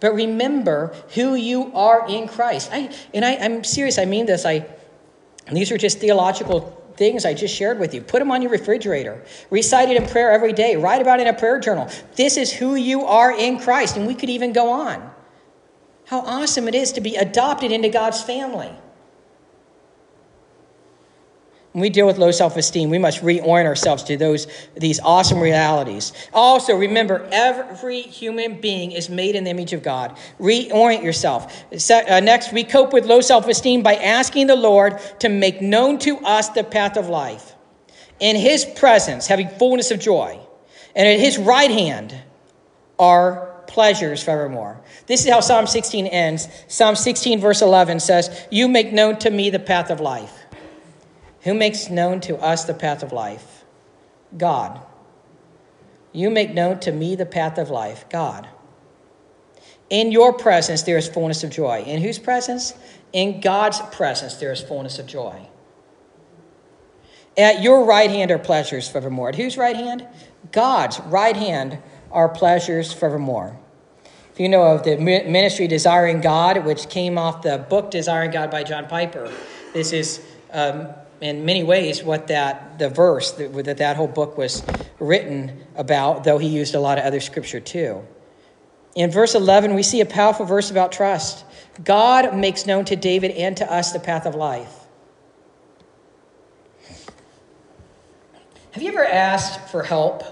But 0.00 0.12
remember 0.12 0.92
who 1.14 1.36
you 1.36 1.72
are 1.72 2.04
in 2.08 2.26
Christ. 2.26 2.70
I, 2.72 2.92
and 3.14 3.24
I, 3.24 3.36
I'm 3.36 3.62
serious, 3.62 3.96
I 3.96 4.06
mean 4.06 4.26
this. 4.26 4.44
I, 4.44 4.66
these 5.52 5.70
are 5.70 5.78
just 5.78 6.00
theological 6.00 6.60
things 6.96 7.24
I 7.24 7.32
just 7.32 7.54
shared 7.54 7.78
with 7.78 7.94
you. 7.94 8.00
Put 8.00 8.18
them 8.18 8.32
on 8.32 8.42
your 8.42 8.50
refrigerator. 8.50 9.24
Recite 9.50 9.88
it 9.88 9.96
in 9.96 10.08
prayer 10.08 10.32
every 10.32 10.52
day. 10.52 10.76
Write 10.76 11.00
about 11.00 11.20
it 11.20 11.28
in 11.28 11.34
a 11.34 11.38
prayer 11.38 11.60
journal. 11.60 11.88
This 12.16 12.36
is 12.36 12.52
who 12.52 12.74
you 12.74 13.04
are 13.04 13.32
in 13.32 13.58
Christ. 13.58 13.96
And 13.96 14.06
we 14.06 14.14
could 14.14 14.30
even 14.30 14.52
go 14.52 14.70
on. 14.70 15.12
How 16.06 16.20
awesome 16.20 16.68
it 16.68 16.74
is 16.74 16.92
to 16.92 17.00
be 17.00 17.16
adopted 17.16 17.72
into 17.72 17.88
God's 17.88 18.20
family. 18.20 18.72
When 21.74 21.80
we 21.80 21.90
deal 21.90 22.06
with 22.06 22.18
low 22.18 22.30
self-esteem, 22.30 22.88
we 22.88 22.98
must 22.98 23.20
reorient 23.20 23.66
ourselves 23.66 24.04
to 24.04 24.16
those 24.16 24.46
these 24.76 25.00
awesome 25.00 25.40
realities. 25.40 26.12
Also, 26.32 26.76
remember, 26.76 27.28
every 27.32 28.00
human 28.00 28.60
being 28.60 28.92
is 28.92 29.10
made 29.10 29.34
in 29.34 29.42
the 29.42 29.50
image 29.50 29.72
of 29.72 29.82
God. 29.82 30.16
Reorient 30.38 31.02
yourself. 31.02 31.64
Uh, 31.90 32.20
next, 32.20 32.52
we 32.52 32.62
cope 32.62 32.92
with 32.92 33.06
low 33.06 33.20
self-esteem 33.20 33.82
by 33.82 33.96
asking 33.96 34.46
the 34.46 34.54
Lord 34.54 35.00
to 35.18 35.28
make 35.28 35.60
known 35.60 35.98
to 35.98 36.18
us 36.18 36.48
the 36.50 36.62
path 36.62 36.96
of 36.96 37.08
life. 37.08 37.56
In 38.20 38.36
His 38.36 38.64
presence, 38.64 39.26
having 39.26 39.48
fullness 39.48 39.90
of 39.90 39.98
joy, 39.98 40.38
and 40.94 41.08
at 41.08 41.18
His 41.18 41.38
right 41.38 41.72
hand 41.72 42.14
are 43.00 43.64
pleasures 43.66 44.22
forevermore. 44.22 44.80
This 45.08 45.24
is 45.24 45.32
how 45.32 45.40
Psalm 45.40 45.66
16 45.66 46.06
ends. 46.06 46.46
Psalm 46.68 46.94
16, 46.94 47.40
verse 47.40 47.62
11 47.62 47.98
says, 47.98 48.30
"You 48.48 48.68
make 48.68 48.92
known 48.92 49.16
to 49.18 49.30
me 49.30 49.50
the 49.50 49.58
path 49.58 49.90
of 49.90 49.98
life." 49.98 50.43
Who 51.44 51.54
makes 51.54 51.90
known 51.90 52.20
to 52.22 52.36
us 52.38 52.64
the 52.64 52.74
path 52.74 53.02
of 53.02 53.12
life? 53.12 53.64
God. 54.36 54.80
You 56.12 56.30
make 56.30 56.54
known 56.54 56.80
to 56.80 56.92
me 56.92 57.16
the 57.16 57.26
path 57.26 57.58
of 57.58 57.70
life, 57.70 58.06
God. 58.08 58.48
In 59.90 60.10
your 60.10 60.32
presence, 60.32 60.82
there 60.82 60.96
is 60.96 61.06
fullness 61.06 61.44
of 61.44 61.50
joy. 61.50 61.82
In 61.82 62.00
whose 62.00 62.18
presence? 62.18 62.74
In 63.12 63.40
God's 63.40 63.80
presence, 63.92 64.34
there 64.34 64.52
is 64.52 64.62
fullness 64.62 64.98
of 64.98 65.06
joy. 65.06 65.48
At 67.36 67.62
your 67.62 67.84
right 67.84 68.10
hand 68.10 68.30
are 68.30 68.38
pleasures 68.38 68.88
forevermore. 68.88 69.28
At 69.28 69.34
whose 69.34 69.58
right 69.58 69.76
hand? 69.76 70.06
God's 70.50 70.98
right 71.00 71.36
hand 71.36 71.78
are 72.10 72.28
pleasures 72.28 72.92
forevermore. 72.92 73.58
If 74.32 74.40
you 74.40 74.48
know 74.48 74.62
of 74.62 74.84
the 74.84 74.96
ministry 74.96 75.68
Desiring 75.68 76.20
God, 76.20 76.64
which 76.64 76.88
came 76.88 77.18
off 77.18 77.42
the 77.42 77.58
book 77.58 77.90
Desiring 77.90 78.30
God 78.30 78.50
by 78.50 78.64
John 78.64 78.86
Piper, 78.86 79.30
this 79.72 79.92
is 79.92 80.20
um, 80.52 80.88
in 81.24 81.44
many 81.44 81.62
ways 81.62 82.02
what 82.02 82.28
that 82.28 82.78
the 82.78 82.88
verse 82.88 83.32
that, 83.32 83.52
that 83.64 83.78
that 83.78 83.96
whole 83.96 84.06
book 84.06 84.36
was 84.36 84.62
written 84.98 85.64
about, 85.76 86.24
though 86.24 86.38
he 86.38 86.48
used 86.48 86.74
a 86.74 86.80
lot 86.80 86.98
of 86.98 87.04
other 87.04 87.20
scripture 87.20 87.60
too. 87.60 88.04
In 88.94 89.10
verse 89.10 89.34
11, 89.34 89.74
we 89.74 89.82
see 89.82 90.00
a 90.00 90.06
powerful 90.06 90.46
verse 90.46 90.70
about 90.70 90.92
trust. 90.92 91.44
God 91.82 92.36
makes 92.36 92.66
known 92.66 92.84
to 92.84 92.96
David 92.96 93.32
and 93.32 93.56
to 93.56 93.72
us 93.72 93.92
the 93.92 93.98
path 93.98 94.26
of 94.26 94.34
life. 94.34 94.72
Have 98.72 98.82
you 98.82 98.90
ever 98.90 99.04
asked 99.04 99.70
for 99.70 99.82
help 99.82 100.22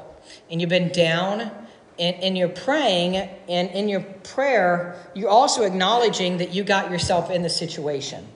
and 0.51 0.61
you've 0.61 0.71
been 0.71 0.91
down 0.91 1.51
and, 1.99 2.17
and 2.17 2.39
you're 2.39 2.49
praying, 2.49 3.17
and 3.17 3.71
in 3.71 3.89
your 3.89 4.01
prayer, 4.01 4.97
you're 5.15 5.29
also 5.29 5.63
acknowledging 5.63 6.39
that 6.39 6.53
you 6.55 6.65
got 6.65 6.91
yourself 6.91 7.31
in 7.31 7.43
the 7.43 7.51
situation? 7.51 8.27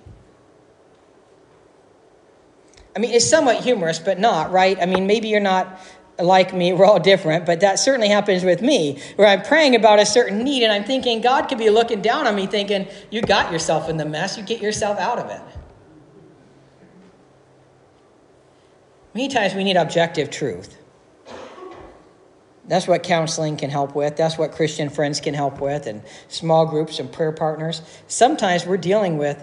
I 2.97 2.99
mean, 2.99 3.13
it's 3.13 3.29
somewhat 3.29 3.63
humorous, 3.63 3.99
but 3.99 4.19
not, 4.19 4.51
right? 4.51 4.79
I 4.81 4.87
mean, 4.87 5.07
maybe 5.07 5.29
you're 5.29 5.39
not 5.39 5.79
like 6.19 6.55
me, 6.55 6.73
we're 6.73 6.87
all 6.87 6.99
different, 6.99 7.45
but 7.45 7.61
that 7.61 7.79
certainly 7.79 8.09
happens 8.09 8.43
with 8.43 8.63
me, 8.63 9.01
where 9.17 9.29
I'm 9.29 9.43
praying 9.43 9.77
about 9.77 9.99
a 9.99 10.07
certain 10.07 10.43
need 10.43 10.63
and 10.63 10.73
I'm 10.73 10.85
thinking 10.85 11.21
God 11.21 11.43
could 11.43 11.59
be 11.59 11.69
looking 11.69 12.01
down 12.01 12.27
on 12.27 12.35
me, 12.35 12.47
thinking, 12.47 12.89
You 13.11 13.21
got 13.21 13.53
yourself 13.53 13.91
in 13.91 13.99
the 13.99 14.07
mess, 14.07 14.39
you 14.39 14.43
get 14.43 14.63
yourself 14.63 14.99
out 14.99 15.19
of 15.19 15.31
it. 15.31 15.43
Many 19.13 19.29
times 19.29 19.55
we 19.55 19.65
need 19.65 19.77
objective 19.77 20.31
truth. 20.31 20.79
That's 22.69 22.89
what 22.89 23.03
counseling 23.03 23.57
can 23.57 23.71
help 23.71 23.95
with. 23.95 24.17
That's 24.17 24.37
what 24.37 24.53
Christian 24.53 24.91
friends 24.91 25.21
can 25.21 25.35
help 25.35 25.61
with, 25.61 25.87
and 25.87 26.03
small 26.29 26.67
groups 26.67 26.99
and 26.99 27.13
prayer 27.13 27.33
partners. 27.33 27.81
Sometimes 28.09 28.67
we're 28.67 28.77
dealing 28.77 29.19
with 29.19 29.43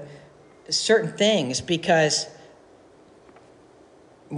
certain 0.69 1.15
things 1.15 1.61
because 1.61 2.27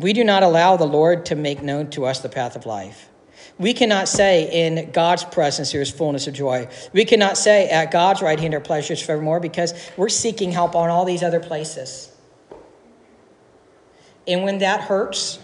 we 0.02 0.12
do 0.12 0.24
not 0.24 0.44
allow 0.44 0.76
the 0.76 0.86
Lord 0.86 1.28
to 1.28 1.36
make 1.36 1.64
known 1.64 1.90
to 1.92 2.06
us 2.06 2.20
the 2.20 2.30
path 2.30 2.56
of 2.56 2.66
life. 2.66 3.10
We 3.58 3.74
cannot 3.74 4.10
say 4.10 4.50
in 4.52 4.92
God's 4.92 5.24
presence 5.24 5.72
there 5.72 5.82
is 5.82 5.90
fullness 5.90 6.28
of 6.28 6.34
joy. 6.34 6.68
We 6.92 7.06
cannot 7.06 7.38
say 7.38 7.70
at 7.70 7.92
God's 7.92 8.22
right 8.22 8.38
hand 8.38 8.54
are 8.54 8.60
pleasures 8.60 9.02
forevermore 9.02 9.40
because 9.40 9.74
we're 9.96 10.10
seeking 10.10 10.52
help 10.52 10.76
on 10.76 10.90
all 10.90 11.06
these 11.06 11.24
other 11.24 11.40
places. 11.40 12.12
And 14.28 14.44
when 14.44 14.58
that 14.58 14.82
hurts, 14.82 15.40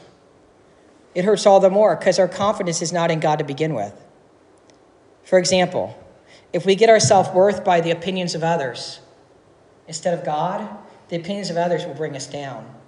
it 1.16 1.24
hurts 1.24 1.46
all 1.46 1.62
the 1.62 1.70
more 1.70 1.96
because 1.96 2.20
our 2.20 2.28
confidence 2.28 2.82
is 2.82 2.92
not 2.92 3.12
in 3.12 3.22
God 3.22 3.40
to 3.40 3.46
begin 3.46 3.74
with. 3.74 3.94
For 5.24 5.40
example, 5.40 5.98
if 6.52 6.66
we 6.66 6.76
get 6.76 6.90
our 6.90 7.00
self 7.00 7.34
worth 7.34 7.64
by 7.64 7.80
the 7.80 7.92
opinions 7.92 8.36
of 8.36 8.44
others 8.44 9.00
instead 9.88 10.18
of 10.18 10.26
God, 10.26 10.68
the 11.08 11.16
opinions 11.16 11.50
of 11.50 11.56
others 11.56 11.86
will 11.86 11.94
bring 11.94 12.18
us 12.18 12.28
down 12.28 12.81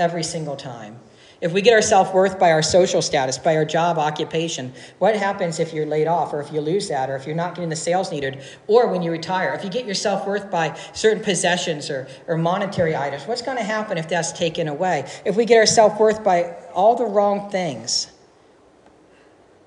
every 0.00 0.24
single 0.24 0.56
time. 0.56 0.98
If 1.40 1.52
we 1.52 1.62
get 1.62 1.72
our 1.72 1.82
self 1.82 2.12
worth 2.12 2.38
by 2.38 2.52
our 2.52 2.62
social 2.62 3.00
status, 3.00 3.38
by 3.38 3.56
our 3.56 3.64
job 3.64 3.98
occupation, 3.98 4.74
what 4.98 5.16
happens 5.16 5.58
if 5.58 5.72
you're 5.72 5.86
laid 5.86 6.06
off 6.06 6.34
or 6.34 6.40
if 6.40 6.52
you 6.52 6.60
lose 6.60 6.88
that 6.88 7.08
or 7.08 7.16
if 7.16 7.26
you're 7.26 7.36
not 7.36 7.54
getting 7.54 7.70
the 7.70 7.76
sales 7.76 8.10
needed 8.12 8.42
or 8.66 8.88
when 8.88 9.00
you 9.00 9.10
retire? 9.10 9.54
If 9.54 9.64
you 9.64 9.70
get 9.70 9.86
your 9.86 9.94
self 9.94 10.26
worth 10.26 10.50
by 10.50 10.76
certain 10.92 11.22
possessions 11.22 11.88
or, 11.88 12.08
or 12.26 12.36
monetary 12.36 12.94
items, 12.94 13.26
what's 13.26 13.40
going 13.40 13.56
to 13.56 13.64
happen 13.64 13.96
if 13.96 14.08
that's 14.08 14.32
taken 14.32 14.68
away? 14.68 15.10
If 15.24 15.36
we 15.36 15.46
get 15.46 15.58
our 15.58 15.66
self 15.66 15.98
worth 15.98 16.22
by 16.22 16.56
all 16.74 16.94
the 16.94 17.06
wrong 17.06 17.48
things, 17.50 18.08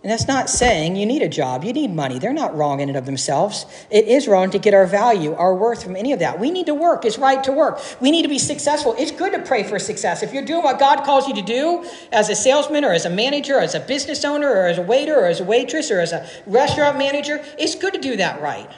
and 0.04 0.12
that's 0.12 0.28
not 0.28 0.50
saying 0.50 0.98
you 0.98 1.06
need 1.06 1.22
a 1.22 1.30
job, 1.30 1.64
you 1.64 1.72
need 1.72 1.90
money. 1.96 2.20
They're 2.20 2.34
not 2.34 2.54
wrong 2.54 2.82
in 2.82 2.90
and 2.90 2.98
of 2.98 3.06
themselves. 3.06 3.66
It 3.90 4.06
is 4.06 4.28
wrong 4.28 4.52
to 4.52 4.60
get 4.60 4.74
our 4.74 4.86
value, 4.86 5.34
our 5.34 5.56
worth 5.56 5.82
from 5.82 5.96
any 5.96 6.12
of 6.12 6.20
that. 6.20 6.42
We 6.42 6.52
need 6.52 6.66
to 6.66 6.74
work. 6.74 7.06
It's 7.06 7.18
right 7.18 7.42
to 7.46 7.54
work. 7.54 7.80
We 8.02 8.12
need 8.12 8.24
to 8.24 8.28
be 8.28 8.38
successful. 8.38 8.96
It's 8.98 9.12
good 9.12 9.32
to 9.32 9.40
pray 9.40 9.64
for 9.64 9.80
success. 9.80 10.22
If 10.22 10.34
you're 10.34 10.44
doing 10.44 10.62
what 10.62 10.78
God 10.78 11.06
calls 11.06 11.26
you 11.26 11.34
to 11.36 11.42
do 11.42 11.90
as 12.12 12.30
a 12.30 12.36
salesman 12.36 12.84
or 12.84 12.92
as 12.92 13.06
a 13.06 13.10
manager 13.10 13.56
or 13.56 13.62
as 13.62 13.76
a 13.76 13.80
business 13.80 14.26
owner 14.26 14.50
or 14.50 14.68
as 14.68 14.78
a 14.78 14.82
waiter 14.82 15.18
or 15.18 15.28
as 15.28 15.40
a 15.40 15.46
waitress 15.46 15.90
or 15.90 16.02
as 16.02 16.12
a 16.12 16.30
restaurant 16.48 16.98
manager, 16.98 17.42
it's 17.58 17.76
good 17.76 17.94
to 17.94 18.00
do 18.02 18.18
that 18.18 18.42
right. 18.42 18.70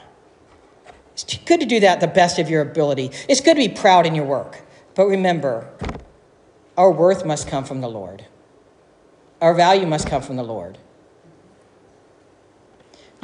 It's 1.14 1.38
good 1.40 1.60
to 1.60 1.66
do 1.66 1.80
that 1.80 2.02
the 2.02 2.08
best 2.08 2.38
of 2.38 2.52
your 2.52 2.62
ability. 2.62 3.10
It's 3.28 3.42
good 3.42 3.56
to 3.56 3.68
be 3.68 3.70
proud 3.70 4.06
in 4.06 4.14
your 4.14 4.26
work. 4.26 4.62
But 4.94 5.08
remember, 5.08 5.72
our 6.78 6.92
worth 6.92 7.26
must 7.26 7.48
come 7.48 7.64
from 7.64 7.82
the 7.82 7.90
Lord, 7.90 8.28
our 9.42 9.56
value 9.56 9.88
must 9.88 10.08
come 10.08 10.22
from 10.22 10.36
the 10.36 10.44
Lord. 10.44 10.78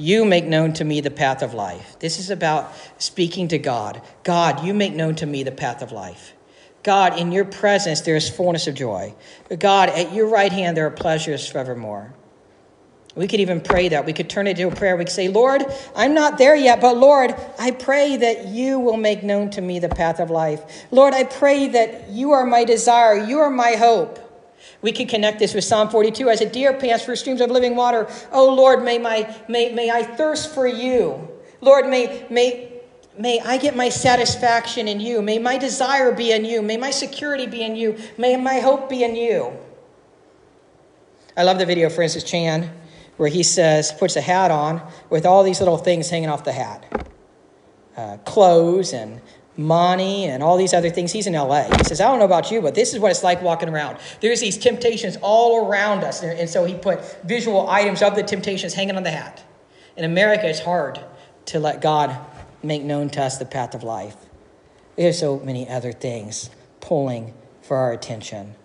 You 0.01 0.25
make 0.25 0.45
known 0.45 0.73
to 0.73 0.83
me 0.83 0.99
the 0.99 1.11
path 1.11 1.43
of 1.43 1.53
life. 1.53 1.95
This 1.99 2.17
is 2.17 2.31
about 2.31 2.73
speaking 2.97 3.49
to 3.49 3.59
God. 3.59 4.01
God, 4.23 4.65
you 4.65 4.73
make 4.73 4.95
known 4.95 5.13
to 5.17 5.27
me 5.27 5.43
the 5.43 5.51
path 5.51 5.83
of 5.83 5.91
life. 5.91 6.33
God, 6.81 7.19
in 7.19 7.31
your 7.31 7.45
presence 7.45 8.01
there 8.01 8.15
is 8.15 8.27
fullness 8.27 8.65
of 8.65 8.73
joy. 8.73 9.13
God, 9.59 9.89
at 9.89 10.11
your 10.11 10.27
right 10.27 10.51
hand 10.51 10.75
there 10.75 10.87
are 10.87 10.91
pleasures 10.91 11.47
forevermore. 11.47 12.15
We 13.13 13.27
could 13.27 13.41
even 13.41 13.61
pray 13.61 13.89
that. 13.89 14.07
We 14.07 14.13
could 14.13 14.27
turn 14.27 14.47
it 14.47 14.57
into 14.59 14.73
a 14.73 14.75
prayer. 14.75 14.97
We 14.97 15.03
could 15.03 15.13
say, 15.13 15.27
Lord, 15.27 15.65
I'm 15.95 16.15
not 16.15 16.39
there 16.39 16.55
yet, 16.55 16.81
but 16.81 16.97
Lord, 16.97 17.35
I 17.59 17.69
pray 17.69 18.17
that 18.17 18.47
you 18.47 18.79
will 18.79 18.97
make 18.97 19.21
known 19.21 19.51
to 19.51 19.61
me 19.61 19.77
the 19.77 19.89
path 19.89 20.19
of 20.19 20.31
life. 20.31 20.87
Lord, 20.89 21.13
I 21.13 21.25
pray 21.25 21.67
that 21.67 22.09
you 22.09 22.31
are 22.31 22.47
my 22.47 22.63
desire. 22.63 23.23
You 23.23 23.37
are 23.37 23.51
my 23.51 23.73
hope. 23.73 24.30
We 24.81 24.91
can 24.91 25.07
connect 25.07 25.39
this 25.39 25.53
with 25.53 25.63
Psalm 25.63 25.89
42 25.89 26.29
as 26.29 26.41
a 26.41 26.49
deer 26.49 26.73
pants 26.73 27.03
for 27.03 27.15
streams 27.15 27.41
of 27.41 27.51
living 27.51 27.75
water. 27.75 28.07
Oh 28.31 28.53
Lord, 28.53 28.83
may, 28.83 28.97
my, 28.97 29.35
may, 29.47 29.71
may 29.73 29.91
I 29.91 30.03
thirst 30.03 30.53
for 30.53 30.67
you. 30.67 31.27
Lord, 31.61 31.87
may, 31.87 32.25
may, 32.29 32.81
may 33.17 33.39
I 33.41 33.57
get 33.57 33.75
my 33.75 33.89
satisfaction 33.89 34.87
in 34.87 34.99
you. 34.99 35.21
May 35.21 35.37
my 35.37 35.57
desire 35.57 36.11
be 36.11 36.31
in 36.31 36.45
you. 36.45 36.61
May 36.61 36.77
my 36.77 36.91
security 36.91 37.45
be 37.45 37.63
in 37.63 37.75
you. 37.75 37.97
May 38.17 38.37
my 38.37 38.59
hope 38.59 38.89
be 38.89 39.03
in 39.03 39.15
you. 39.15 39.53
I 41.37 41.43
love 41.43 41.59
the 41.59 41.65
video 41.65 41.87
of 41.87 41.95
Francis 41.95 42.23
Chan 42.23 42.69
where 43.17 43.29
he 43.29 43.43
says, 43.43 43.91
puts 43.91 44.15
a 44.15 44.21
hat 44.21 44.49
on 44.49 44.81
with 45.11 45.27
all 45.27 45.43
these 45.43 45.59
little 45.59 45.77
things 45.77 46.09
hanging 46.09 46.29
off 46.29 46.43
the 46.43 46.51
hat 46.51 46.83
uh, 47.95 48.17
clothes 48.25 48.93
and 48.93 49.21
money 49.57 50.25
and 50.25 50.41
all 50.41 50.57
these 50.57 50.73
other 50.73 50.89
things. 50.89 51.11
He's 51.11 51.27
in 51.27 51.33
LA. 51.33 51.63
He 51.63 51.83
says, 51.83 52.01
I 52.01 52.05
don't 52.05 52.19
know 52.19 52.25
about 52.25 52.51
you, 52.51 52.61
but 52.61 52.75
this 52.75 52.93
is 52.93 52.99
what 52.99 53.11
it's 53.11 53.23
like 53.23 53.41
walking 53.41 53.69
around. 53.69 53.97
There's 54.21 54.39
these 54.39 54.57
temptations 54.57 55.17
all 55.21 55.67
around 55.67 56.03
us. 56.03 56.23
And 56.23 56.49
so 56.49 56.65
he 56.65 56.73
put 56.73 57.01
visual 57.23 57.69
items 57.69 58.01
of 58.01 58.15
the 58.15 58.23
temptations 58.23 58.73
hanging 58.73 58.95
on 58.95 59.03
the 59.03 59.11
hat. 59.11 59.43
In 59.97 60.05
America, 60.05 60.47
it's 60.47 60.61
hard 60.61 60.99
to 61.47 61.59
let 61.59 61.81
God 61.81 62.17
make 62.63 62.83
known 62.83 63.09
to 63.09 63.21
us 63.21 63.37
the 63.37 63.45
path 63.45 63.75
of 63.75 63.83
life. 63.83 64.15
We 64.97 65.03
have 65.03 65.15
so 65.15 65.39
many 65.39 65.67
other 65.67 65.91
things 65.91 66.49
pulling 66.79 67.33
for 67.61 67.77
our 67.77 67.91
attention. 67.91 68.55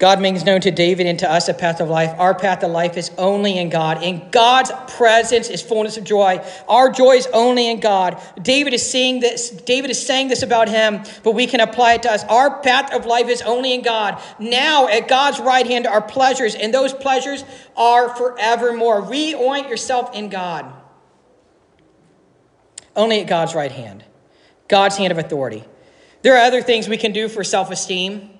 God 0.00 0.18
makes 0.18 0.46
known 0.46 0.62
to 0.62 0.70
David 0.70 1.06
and 1.06 1.18
to 1.18 1.30
us 1.30 1.50
a 1.50 1.52
path 1.52 1.78
of 1.78 1.90
life. 1.90 2.14
Our 2.18 2.34
path 2.34 2.64
of 2.64 2.70
life 2.70 2.96
is 2.96 3.10
only 3.18 3.58
in 3.58 3.68
God. 3.68 4.02
In 4.02 4.30
God's 4.30 4.72
presence 4.96 5.50
is 5.50 5.60
fullness 5.60 5.98
of 5.98 6.04
joy. 6.04 6.42
Our 6.70 6.90
joy 6.90 7.16
is 7.16 7.28
only 7.34 7.70
in 7.70 7.80
God. 7.80 8.18
David 8.40 8.72
is 8.72 8.90
saying 8.90 9.20
this, 9.20 9.50
David 9.50 9.90
is 9.90 10.04
saying 10.04 10.28
this 10.28 10.42
about 10.42 10.70
him, 10.70 11.02
but 11.22 11.34
we 11.34 11.46
can 11.46 11.60
apply 11.60 11.92
it 11.92 12.02
to 12.04 12.10
us. 12.10 12.24
Our 12.24 12.62
path 12.62 12.94
of 12.94 13.04
life 13.04 13.28
is 13.28 13.42
only 13.42 13.74
in 13.74 13.82
God. 13.82 14.22
Now 14.38 14.88
at 14.88 15.06
God's 15.06 15.38
right 15.38 15.66
hand 15.66 15.86
are 15.86 16.00
pleasures, 16.00 16.54
and 16.54 16.72
those 16.72 16.94
pleasures 16.94 17.44
are 17.76 18.08
forevermore. 18.16 19.02
Reorient 19.02 19.68
yourself 19.68 20.14
in 20.14 20.30
God. 20.30 20.72
Only 22.96 23.20
at 23.20 23.26
God's 23.26 23.54
right 23.54 23.70
hand. 23.70 24.02
God's 24.66 24.96
hand 24.96 25.12
of 25.12 25.18
authority. 25.18 25.62
There 26.22 26.36
are 26.36 26.42
other 26.42 26.62
things 26.62 26.88
we 26.88 26.96
can 26.96 27.12
do 27.12 27.28
for 27.28 27.44
self-esteem. 27.44 28.38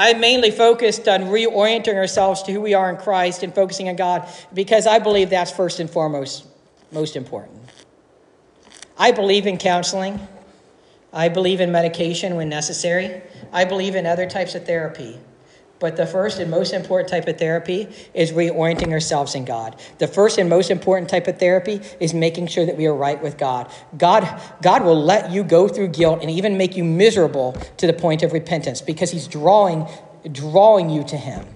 I 0.00 0.14
mainly 0.14 0.50
focused 0.50 1.06
on 1.08 1.24
reorienting 1.24 1.94
ourselves 1.94 2.42
to 2.44 2.52
who 2.52 2.62
we 2.62 2.72
are 2.72 2.88
in 2.88 2.96
Christ 2.96 3.42
and 3.42 3.54
focusing 3.54 3.90
on 3.90 3.96
God 3.96 4.26
because 4.54 4.86
I 4.86 4.98
believe 4.98 5.28
that's 5.28 5.50
first 5.50 5.78
and 5.78 5.90
foremost 5.90 6.46
most 6.90 7.16
important. 7.16 7.60
I 8.96 9.12
believe 9.12 9.46
in 9.46 9.58
counseling. 9.58 10.18
I 11.12 11.28
believe 11.28 11.60
in 11.60 11.70
medication 11.70 12.36
when 12.36 12.48
necessary. 12.48 13.20
I 13.52 13.66
believe 13.66 13.94
in 13.94 14.06
other 14.06 14.26
types 14.26 14.54
of 14.54 14.64
therapy. 14.64 15.20
But 15.80 15.96
the 15.96 16.06
first 16.06 16.38
and 16.38 16.50
most 16.50 16.74
important 16.74 17.08
type 17.08 17.26
of 17.26 17.38
therapy 17.38 17.88
is 18.12 18.32
reorienting 18.32 18.92
ourselves 18.92 19.34
in 19.34 19.46
God. 19.46 19.80
The 19.96 20.06
first 20.06 20.36
and 20.36 20.48
most 20.48 20.70
important 20.70 21.08
type 21.08 21.26
of 21.26 21.38
therapy 21.38 21.80
is 21.98 22.12
making 22.12 22.48
sure 22.48 22.66
that 22.66 22.76
we 22.76 22.86
are 22.86 22.94
right 22.94 23.20
with 23.20 23.38
God. 23.38 23.72
God, 23.96 24.40
God 24.60 24.84
will 24.84 25.02
let 25.02 25.32
you 25.32 25.42
go 25.42 25.68
through 25.68 25.88
guilt 25.88 26.20
and 26.20 26.30
even 26.30 26.58
make 26.58 26.76
you 26.76 26.84
miserable 26.84 27.52
to 27.78 27.86
the 27.86 27.94
point 27.94 28.22
of 28.22 28.34
repentance 28.34 28.82
because 28.82 29.10
He's 29.10 29.26
drawing, 29.26 29.88
drawing 30.30 30.90
you 30.90 31.02
to 31.04 31.16
Him. 31.16 31.46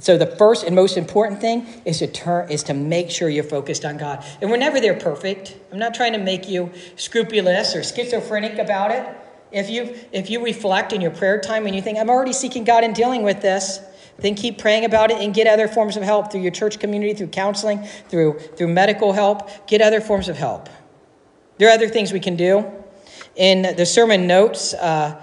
So 0.00 0.18
the 0.18 0.26
first 0.26 0.64
and 0.64 0.74
most 0.74 0.96
important 0.96 1.40
thing 1.40 1.66
is 1.84 1.98
to 1.98 2.08
turn 2.08 2.50
is 2.50 2.64
to 2.64 2.74
make 2.74 3.10
sure 3.10 3.28
you're 3.28 3.44
focused 3.44 3.84
on 3.84 3.96
God. 3.96 4.24
And 4.40 4.50
we're 4.50 4.56
never 4.56 4.80
there 4.80 4.94
perfect. 4.94 5.56
I'm 5.72 5.78
not 5.78 5.94
trying 5.94 6.12
to 6.12 6.18
make 6.18 6.48
you 6.48 6.72
scrupulous 6.96 7.76
or 7.76 7.82
schizophrenic 7.84 8.58
about 8.58 8.90
it. 8.90 9.06
If 9.50 9.70
you 9.70 9.96
if 10.12 10.30
you 10.30 10.44
reflect 10.44 10.92
in 10.92 11.00
your 11.00 11.10
prayer 11.10 11.40
time 11.40 11.66
and 11.66 11.74
you 11.74 11.82
think 11.82 11.98
I'm 11.98 12.10
already 12.10 12.32
seeking 12.32 12.64
God 12.64 12.84
and 12.84 12.94
dealing 12.94 13.22
with 13.22 13.40
this, 13.40 13.80
then 14.18 14.34
keep 14.34 14.58
praying 14.58 14.84
about 14.84 15.10
it 15.10 15.18
and 15.18 15.32
get 15.32 15.46
other 15.46 15.68
forms 15.68 15.96
of 15.96 16.02
help 16.02 16.30
through 16.30 16.42
your 16.42 16.50
church 16.50 16.78
community, 16.78 17.14
through 17.14 17.28
counseling, 17.28 17.84
through 18.08 18.38
through 18.38 18.68
medical 18.68 19.12
help. 19.12 19.66
Get 19.66 19.80
other 19.80 20.00
forms 20.00 20.28
of 20.28 20.36
help. 20.36 20.68
There 21.58 21.68
are 21.68 21.72
other 21.72 21.88
things 21.88 22.12
we 22.12 22.20
can 22.20 22.36
do. 22.36 22.70
In 23.36 23.76
the 23.76 23.86
sermon 23.86 24.26
notes, 24.26 24.74
uh, 24.74 25.22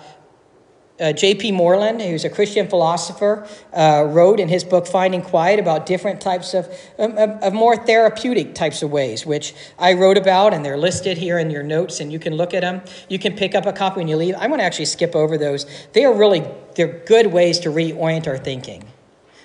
uh, 0.99 1.11
J.P. 1.11 1.51
Moreland, 1.51 2.01
who's 2.01 2.23
a 2.23 2.29
Christian 2.29 2.67
philosopher, 2.67 3.47
uh, 3.73 4.05
wrote 4.07 4.39
in 4.39 4.47
his 4.47 4.63
book 4.63 4.87
Finding 4.87 5.21
Quiet 5.21 5.59
about 5.59 5.85
different 5.85 6.21
types 6.21 6.53
of, 6.53 6.67
um, 6.97 7.17
of, 7.17 7.53
more 7.53 7.75
therapeutic 7.75 8.55
types 8.55 8.81
of 8.81 8.91
ways, 8.91 9.25
which 9.25 9.53
I 9.77 9.93
wrote 9.93 10.17
about, 10.17 10.53
and 10.53 10.63
they're 10.63 10.77
listed 10.77 11.17
here 11.17 11.37
in 11.37 11.49
your 11.49 11.63
notes, 11.63 11.99
and 11.99 12.13
you 12.13 12.19
can 12.19 12.35
look 12.35 12.53
at 12.53 12.61
them. 12.61 12.81
You 13.09 13.19
can 13.19 13.35
pick 13.35 13.55
up 13.55 13.65
a 13.65 13.73
copy 13.73 13.97
when 13.97 14.07
you 14.07 14.15
leave. 14.15 14.35
I'm 14.35 14.49
going 14.49 14.59
to 14.59 14.65
actually 14.65 14.85
skip 14.85 15.15
over 15.15 15.37
those. 15.37 15.65
They 15.91 16.05
are 16.05 16.13
really 16.13 16.45
they're 16.75 17.03
good 17.05 17.27
ways 17.27 17.59
to 17.59 17.69
reorient 17.69 18.27
our 18.27 18.37
thinking, 18.37 18.85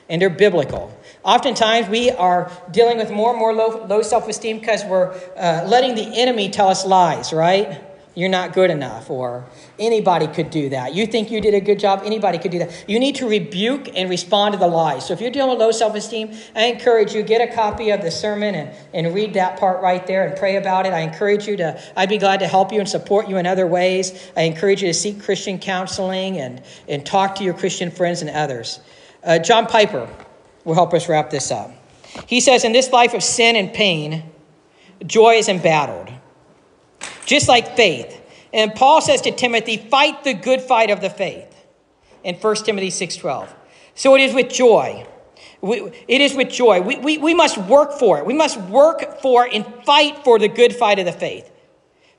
and 0.09 0.23
they're 0.23 0.31
biblical. 0.31 0.97
Oftentimes, 1.25 1.89
we 1.89 2.11
are 2.11 2.51
dealing 2.71 2.99
with 2.99 3.11
more 3.11 3.31
and 3.31 3.39
more 3.39 3.53
low, 3.53 3.87
low 3.87 4.03
self 4.03 4.29
esteem 4.29 4.61
because 4.61 4.85
we're 4.85 5.13
uh, 5.37 5.65
letting 5.67 5.97
the 5.97 6.21
enemy 6.21 6.49
tell 6.49 6.69
us 6.69 6.87
lies, 6.87 7.33
right? 7.33 7.90
You're 8.21 8.29
not 8.29 8.53
good 8.53 8.71
enough, 8.71 9.09
or 9.09 9.47
anybody 9.79 10.27
could 10.27 10.51
do 10.51 10.69
that. 10.69 10.95
You 10.95 11.07
think 11.07 11.31
you 11.31 11.41
did 11.41 11.55
a 11.55 11.61
good 11.61 11.79
job, 11.79 12.03
anybody 12.05 12.37
could 12.37 12.51
do 12.51 12.59
that. 12.59 12.85
You 12.87 12.99
need 12.99 13.15
to 13.15 13.27
rebuke 13.27 13.89
and 13.97 14.11
respond 14.11 14.53
to 14.53 14.59
the 14.59 14.67
lies. 14.67 15.07
So 15.07 15.15
if 15.15 15.23
you're 15.23 15.31
dealing 15.31 15.53
with 15.53 15.59
low 15.59 15.71
self 15.71 15.95
esteem, 15.95 16.37
I 16.55 16.65
encourage 16.65 17.15
you 17.15 17.23
get 17.23 17.41
a 17.41 17.55
copy 17.55 17.89
of 17.89 18.03
the 18.03 18.11
sermon 18.11 18.55
and, 18.55 18.77
and 18.93 19.15
read 19.15 19.33
that 19.35 19.59
part 19.59 19.81
right 19.81 20.07
there 20.07 20.27
and 20.27 20.37
pray 20.37 20.57
about 20.57 20.85
it. 20.85 20.93
I 20.93 21.01
encourage 21.01 21.47
you 21.47 21.57
to, 21.57 21.81
I'd 21.97 22.11
be 22.11 22.19
glad 22.19 22.41
to 22.41 22.47
help 22.47 22.73
you 22.73 22.81
and 22.81 22.87
support 22.87 23.27
you 23.27 23.39
in 23.39 23.47
other 23.47 23.67
ways. 23.67 24.31
I 24.37 24.43
encourage 24.43 24.83
you 24.83 24.89
to 24.89 24.95
seek 24.95 25.23
Christian 25.23 25.59
counseling 25.59 26.37
and, 26.37 26.63
and 26.89 27.07
talk 27.07 27.37
to 27.37 27.43
your 27.43 27.55
Christian 27.55 27.91
friends 27.91 28.21
and 28.21 28.29
others. 28.29 28.81
Uh, 29.25 29.39
John 29.39 29.65
Piper 29.65 30.07
will 30.65 30.75
help 30.75 30.93
us 30.93 31.09
wrap 31.09 31.31
this 31.31 31.51
up. 31.51 31.73
He 32.27 32.41
says, 32.43 32.65
In 32.65 32.73
this 32.73 32.93
life 32.93 33.15
of 33.15 33.23
sin 33.23 33.57
and 33.57 33.73
pain, 33.73 34.25
joy 35.07 35.37
is 35.37 35.49
embattled 35.49 36.13
just 37.27 37.49
like 37.49 37.77
faith. 37.77 38.21
And 38.53 38.75
Paul 38.75 39.01
says 39.01 39.21
to 39.23 39.31
Timothy, 39.31 39.77
fight 39.77 40.25
the 40.25 40.35
good 40.35 40.61
fight 40.61 40.91
of 40.91 41.01
the 41.01 41.11
faith 41.11 41.55
in 42.25 42.35
1 42.35 42.57
Timothy 42.57 42.89
6.12. 42.89 43.49
So 43.95 44.15
it 44.15 44.21
is 44.21 44.35
with 44.35 44.51
joy. 44.51 45.07
We, 45.61 45.93
it 46.09 46.21
is 46.21 46.35
with 46.35 46.49
joy. 46.49 46.81
We, 46.81 46.97
we, 46.99 47.19
we 47.19 47.35
must 47.35 47.59
work 47.59 47.93
for 47.93 48.19
it. 48.19 48.27
We 48.27 48.35
must 48.35 48.59
work 48.63 49.21
for 49.21 49.47
and 49.51 49.67
fight 49.85 50.25
for 50.25 50.39
the 50.39 50.49
good 50.49 50.75
fight 50.75 50.99
of 50.99 51.05
the 51.05 51.13
faith. 51.13 51.51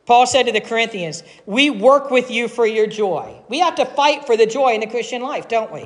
Paul 0.06 0.26
said 0.26 0.44
to 0.48 0.52
the 0.52 0.62
Corinthians, 0.62 1.24
We 1.46 1.70
work 1.70 2.12
with 2.12 2.32
you 2.32 2.48
for 2.48 2.66
your 2.66 2.88
joy. 2.88 3.42
We 3.50 3.60
have 3.60 3.76
to 3.76 3.86
fight 3.86 4.26
for 4.26 4.36
the 4.36 4.46
joy 4.46 4.74
in 4.74 4.82
the 4.82 4.88
Christian 4.88 5.22
life, 5.22 5.48
don't 5.48 5.72
we? 5.72 5.84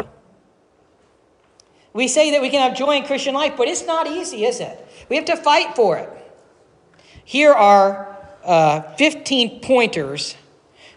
We 1.94 2.08
say 2.10 2.32
that 2.32 2.42
we 2.42 2.50
can 2.50 2.62
have 2.62 2.78
joy 2.78 2.98
in 2.98 3.04
Christian 3.04 3.34
life, 3.34 3.54
but 3.56 3.68
it's 3.68 3.86
not 3.86 4.08
easy, 4.08 4.44
is 4.46 4.60
it? 4.60 4.86
We 5.10 5.16
have 5.16 5.26
to 5.26 5.38
fight 5.38 5.76
for 5.76 5.98
it. 5.98 6.10
Here 7.24 7.54
are 7.54 8.15
uh, 8.46 8.82
15 8.96 9.62
pointers 9.62 10.36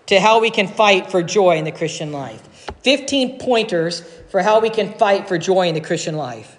to 0.06 0.20
how 0.20 0.40
we 0.40 0.50
can 0.50 0.66
fight 0.66 1.10
for 1.10 1.22
joy 1.22 1.56
in 1.56 1.64
the 1.64 1.72
Christian 1.72 2.12
life. 2.12 2.72
15 2.82 3.38
pointers 3.38 4.00
for 4.30 4.42
how 4.42 4.60
we 4.60 4.70
can 4.70 4.92
fight 4.94 5.28
for 5.28 5.38
joy 5.38 5.68
in 5.68 5.74
the 5.74 5.80
Christian 5.80 6.16
life. 6.16 6.58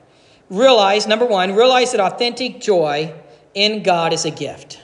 Realize, 0.50 1.08
number 1.08 1.26
one, 1.26 1.56
realize 1.56 1.92
that 1.92 2.02
authentic 2.02 2.60
joy 2.60 3.14
in 3.54 3.84
God 3.84 4.14
is 4.14 4.26
a 4.26 4.32
gift. 4.32 4.82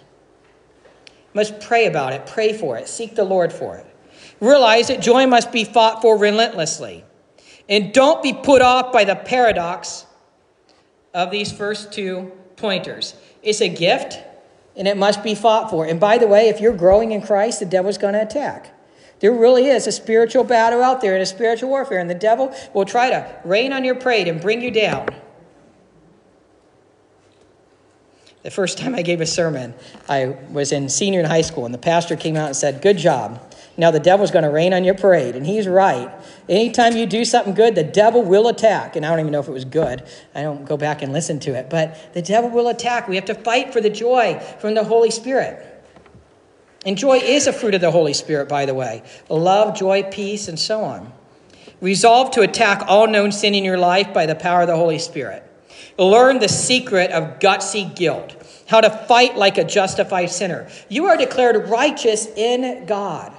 must 1.33 1.59
pray 1.59 1.85
about 1.85 2.13
it, 2.13 2.25
pray 2.25 2.53
for 2.53 2.77
it, 2.77 2.87
seek 2.87 3.15
the 3.15 3.23
Lord 3.23 3.51
for 3.51 3.77
it. 3.77 3.85
Realize 4.39 4.87
that 4.87 5.01
joy 5.01 5.27
must 5.27 5.51
be 5.51 5.63
fought 5.63 6.01
for 6.01 6.17
relentlessly. 6.17 7.03
And 7.67 7.93
don't 7.93 8.21
be 8.21 8.33
put 8.33 8.61
off 8.61 8.93
by 8.93 9.05
the 9.05 9.15
paradox 9.15 10.05
of 11.13 11.31
these 11.31 11.51
first 11.51 11.91
two 11.91 12.31
pointers. 12.57 13.15
It's 13.41 13.61
a 13.61 13.69
gift, 13.69 14.19
and 14.75 14.87
it 14.87 14.97
must 14.97 15.23
be 15.23 15.35
fought 15.35 15.69
for. 15.69 15.85
And 15.85 15.99
by 15.99 16.17
the 16.17 16.27
way, 16.27 16.49
if 16.49 16.59
you're 16.59 16.75
growing 16.75 17.11
in 17.11 17.21
Christ, 17.21 17.59
the 17.59 17.65
devil's 17.65 17.97
going 17.97 18.13
to 18.13 18.21
attack. 18.21 18.71
There 19.19 19.31
really 19.31 19.67
is 19.67 19.87
a 19.87 19.91
spiritual 19.91 20.43
battle 20.43 20.81
out 20.81 21.01
there 21.01 21.13
and 21.13 21.21
a 21.23 21.25
spiritual 21.25 21.69
warfare, 21.69 21.99
and 21.99 22.09
the 22.09 22.15
devil 22.15 22.53
will 22.73 22.85
try 22.85 23.09
to 23.09 23.41
rain 23.45 23.71
on 23.71 23.83
your 23.83 23.95
parade 23.95 24.27
and 24.27 24.41
bring 24.41 24.61
you 24.61 24.71
down. 24.71 25.07
The 28.43 28.51
first 28.51 28.77
time 28.77 28.93
I 28.93 29.01
gave 29.01 29.21
a 29.21 29.25
sermon, 29.25 29.73
I 30.07 30.37
was 30.51 30.71
in 30.71 30.89
senior 30.89 31.21
in 31.21 31.25
high 31.25 31.41
school, 31.41 31.65
and 31.65 31.73
the 31.73 31.79
pastor 31.79 32.15
came 32.15 32.35
out 32.35 32.47
and 32.47 32.55
said, 32.55 32.81
Good 32.81 32.97
job. 32.97 33.41
Now 33.77 33.91
the 33.91 33.99
devil's 33.99 34.31
going 34.31 34.43
to 34.43 34.49
rain 34.49 34.73
on 34.73 34.83
your 34.83 34.95
parade, 34.95 35.35
and 35.35 35.45
he's 35.45 35.67
right. 35.67 36.09
Anytime 36.47 36.95
you 36.95 37.05
do 37.05 37.25
something 37.25 37.53
good, 37.53 37.75
the 37.75 37.83
devil 37.83 38.23
will 38.23 38.47
attack. 38.47 38.95
And 38.95 39.05
I 39.05 39.09
don't 39.09 39.19
even 39.19 39.31
know 39.31 39.41
if 39.41 39.47
it 39.47 39.51
was 39.51 39.65
good. 39.65 40.03
I 40.33 40.43
don't 40.43 40.65
go 40.65 40.77
back 40.77 41.01
and 41.01 41.11
listen 41.11 41.39
to 41.41 41.53
it. 41.53 41.69
But 41.69 42.13
the 42.13 42.21
devil 42.21 42.49
will 42.49 42.69
attack. 42.69 43.07
We 43.07 43.15
have 43.15 43.25
to 43.25 43.35
fight 43.35 43.73
for 43.73 43.81
the 43.81 43.89
joy 43.89 44.39
from 44.59 44.75
the 44.75 44.83
Holy 44.83 45.11
Spirit. 45.11 45.71
And 46.85 46.97
joy 46.97 47.17
is 47.17 47.47
a 47.47 47.53
fruit 47.53 47.73
of 47.73 47.81
the 47.81 47.91
Holy 47.91 48.13
Spirit, 48.13 48.47
by 48.47 48.65
the 48.65 48.73
way 48.73 49.03
love, 49.29 49.75
joy, 49.75 50.03
peace, 50.03 50.47
and 50.47 50.59
so 50.59 50.83
on. 50.83 51.11
Resolve 51.81 52.31
to 52.31 52.41
attack 52.41 52.83
all 52.87 53.07
known 53.07 53.31
sin 53.31 53.53
in 53.53 53.65
your 53.65 53.77
life 53.77 54.13
by 54.13 54.25
the 54.25 54.35
power 54.35 54.61
of 54.61 54.67
the 54.67 54.75
Holy 54.75 54.99
Spirit. 54.99 55.43
Learn 55.97 56.39
the 56.39 56.47
secret 56.47 57.11
of 57.11 57.39
gutsy 57.39 57.93
guilt, 57.95 58.35
how 58.67 58.81
to 58.81 58.89
fight 58.89 59.35
like 59.35 59.57
a 59.57 59.63
justified 59.63 60.29
sinner. 60.29 60.69
You 60.87 61.05
are 61.05 61.17
declared 61.17 61.69
righteous 61.69 62.27
in 62.27 62.85
God. 62.85 63.34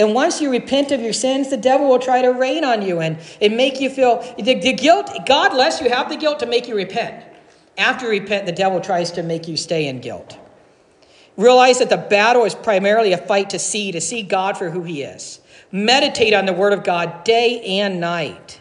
And 0.00 0.14
once 0.14 0.40
you 0.40 0.50
repent 0.50 0.92
of 0.92 1.02
your 1.02 1.12
sins, 1.12 1.50
the 1.50 1.58
devil 1.58 1.86
will 1.86 1.98
try 1.98 2.22
to 2.22 2.28
rain 2.28 2.64
on 2.64 2.80
you 2.80 3.00
and, 3.00 3.18
and 3.38 3.54
make 3.54 3.82
you 3.82 3.90
feel 3.90 4.22
the, 4.38 4.54
the 4.54 4.72
guilt. 4.72 5.10
God 5.26 5.54
lets 5.54 5.82
you 5.82 5.90
have 5.90 6.08
the 6.08 6.16
guilt 6.16 6.38
to 6.38 6.46
make 6.46 6.66
you 6.66 6.74
repent. 6.74 7.22
After 7.76 8.06
you 8.06 8.22
repent, 8.22 8.46
the 8.46 8.52
devil 8.52 8.80
tries 8.80 9.10
to 9.12 9.22
make 9.22 9.46
you 9.46 9.58
stay 9.58 9.86
in 9.86 10.00
guilt. 10.00 10.38
Realize 11.36 11.80
that 11.80 11.90
the 11.90 11.98
battle 11.98 12.46
is 12.46 12.54
primarily 12.54 13.12
a 13.12 13.18
fight 13.18 13.50
to 13.50 13.58
see, 13.58 13.92
to 13.92 14.00
see 14.00 14.22
God 14.22 14.56
for 14.56 14.70
who 14.70 14.84
he 14.84 15.02
is. 15.02 15.38
Meditate 15.70 16.32
on 16.32 16.46
the 16.46 16.54
word 16.54 16.72
of 16.72 16.82
God 16.82 17.22
day 17.24 17.60
and 17.60 18.00
night. 18.00 18.58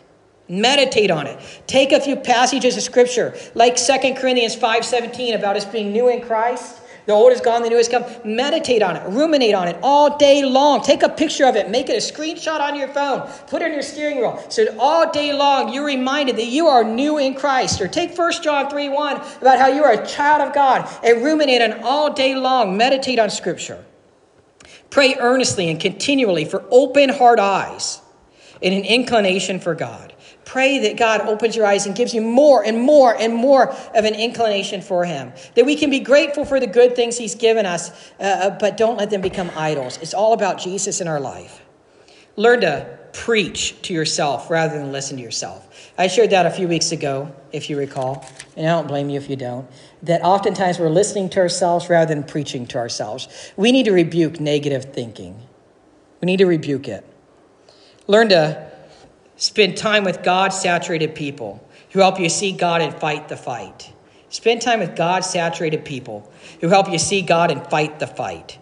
Meditate 0.49 1.09
on 1.09 1.25
it. 1.25 1.39
Take 1.67 1.93
a 1.93 2.01
few 2.01 2.17
passages 2.17 2.75
of 2.75 2.83
scripture, 2.83 3.33
like 3.55 3.77
2 3.77 4.15
Corinthians 4.15 4.57
5:17 4.57 5.35
about 5.35 5.55
us 5.55 5.63
being 5.63 5.93
new 5.93 6.09
in 6.09 6.19
Christ 6.19 6.81
the 7.05 7.13
old 7.13 7.31
is 7.31 7.41
gone, 7.41 7.63
the 7.63 7.69
new 7.69 7.77
has 7.77 7.87
come. 7.87 8.03
Meditate 8.23 8.81
on 8.81 8.95
it, 8.95 9.07
ruminate 9.09 9.55
on 9.55 9.67
it 9.67 9.77
all 9.81 10.17
day 10.17 10.43
long. 10.43 10.81
Take 10.81 11.03
a 11.03 11.09
picture 11.09 11.45
of 11.45 11.55
it, 11.55 11.69
make 11.69 11.89
it 11.89 11.93
a 11.93 12.13
screenshot 12.13 12.59
on 12.59 12.75
your 12.75 12.87
phone, 12.89 13.29
put 13.47 13.61
it 13.61 13.67
in 13.67 13.73
your 13.73 13.81
steering 13.81 14.17
wheel. 14.17 14.43
So 14.49 14.65
all 14.79 15.11
day 15.11 15.33
long 15.33 15.73
you're 15.73 15.85
reminded 15.85 16.37
that 16.37 16.47
you 16.47 16.67
are 16.67 16.83
new 16.83 17.17
in 17.17 17.33
Christ. 17.33 17.81
Or 17.81 17.87
take 17.87 18.17
1 18.17 18.31
John 18.43 18.69
3 18.69 18.89
1 18.89 19.15
about 19.41 19.59
how 19.59 19.67
you 19.67 19.83
are 19.83 19.93
a 19.93 20.05
child 20.05 20.47
of 20.47 20.53
God 20.53 20.89
and 21.03 21.23
ruminate 21.23 21.61
on 21.61 21.83
all 21.83 22.13
day 22.13 22.35
long. 22.35 22.77
Meditate 22.77 23.19
on 23.19 23.29
Scripture. 23.29 23.83
Pray 24.89 25.15
earnestly 25.19 25.69
and 25.69 25.79
continually 25.79 26.45
for 26.45 26.63
open 26.71 27.09
heart 27.09 27.39
eyes 27.39 28.01
and 28.61 28.73
an 28.73 28.83
inclination 28.83 29.59
for 29.59 29.75
God. 29.75 30.08
Pray 30.49 30.79
that 30.79 30.97
God 30.97 31.21
opens 31.21 31.55
your 31.55 31.67
eyes 31.67 31.85
and 31.85 31.95
gives 31.95 32.11
you 32.11 32.21
more 32.21 32.65
and 32.65 32.81
more 32.81 33.15
and 33.15 33.35
more 33.35 33.69
of 33.69 34.03
an 34.03 34.15
inclination 34.15 34.81
for 34.81 35.05
Him. 35.05 35.31
That 35.53 35.63
we 35.63 35.75
can 35.75 35.91
be 35.91 35.99
grateful 35.99 36.43
for 36.43 36.59
the 36.59 36.65
good 36.65 36.95
things 36.95 37.19
He's 37.19 37.35
given 37.35 37.67
us, 37.67 37.91
uh, 38.19 38.23
uh, 38.23 38.49
but 38.57 38.75
don't 38.75 38.97
let 38.97 39.11
them 39.11 39.21
become 39.21 39.51
idols. 39.55 39.99
It's 40.01 40.15
all 40.15 40.33
about 40.33 40.57
Jesus 40.57 41.01
in 41.01 41.07
our 41.07 41.19
life. 41.19 41.63
Learn 42.35 42.61
to 42.61 42.97
preach 43.13 43.79
to 43.83 43.93
yourself 43.93 44.49
rather 44.49 44.75
than 44.79 44.91
listen 44.91 45.17
to 45.17 45.23
yourself. 45.23 45.91
I 45.99 46.07
shared 46.07 46.31
that 46.31 46.47
a 46.47 46.49
few 46.49 46.67
weeks 46.67 46.91
ago, 46.91 47.31
if 47.51 47.69
you 47.69 47.77
recall, 47.77 48.27
and 48.57 48.65
I 48.65 48.71
don't 48.71 48.87
blame 48.87 49.11
you 49.11 49.19
if 49.19 49.29
you 49.29 49.35
don't. 49.35 49.69
That 50.01 50.23
oftentimes 50.23 50.79
we're 50.79 50.89
listening 50.89 51.29
to 51.29 51.41
ourselves 51.41 51.91
rather 51.91 52.11
than 52.11 52.23
preaching 52.23 52.65
to 52.69 52.79
ourselves. 52.79 53.51
We 53.55 53.71
need 53.71 53.83
to 53.83 53.91
rebuke 53.91 54.39
negative 54.39 54.95
thinking, 54.95 55.39
we 56.21 56.25
need 56.25 56.37
to 56.37 56.47
rebuke 56.47 56.87
it. 56.87 57.05
Learn 58.07 58.29
to 58.29 58.67
Spend 59.39 59.77
time 59.77 60.03
with 60.03 60.21
God 60.21 60.49
saturated 60.49 61.15
people 61.15 61.65
who 61.91 61.99
help 61.99 62.19
you 62.19 62.27
see 62.27 62.51
God 62.51 62.81
and 62.81 62.93
fight 62.93 63.29
the 63.29 63.37
fight. 63.37 63.93
Spend 64.27 64.61
time 64.61 64.81
with 64.81 64.97
God 64.97 65.21
saturated 65.21 65.85
people 65.85 66.29
who 66.59 66.67
help 66.67 66.91
you 66.91 66.99
see 66.99 67.21
God 67.21 67.49
and 67.49 67.65
fight 67.67 67.99
the 67.99 68.05
fight. 68.05 68.59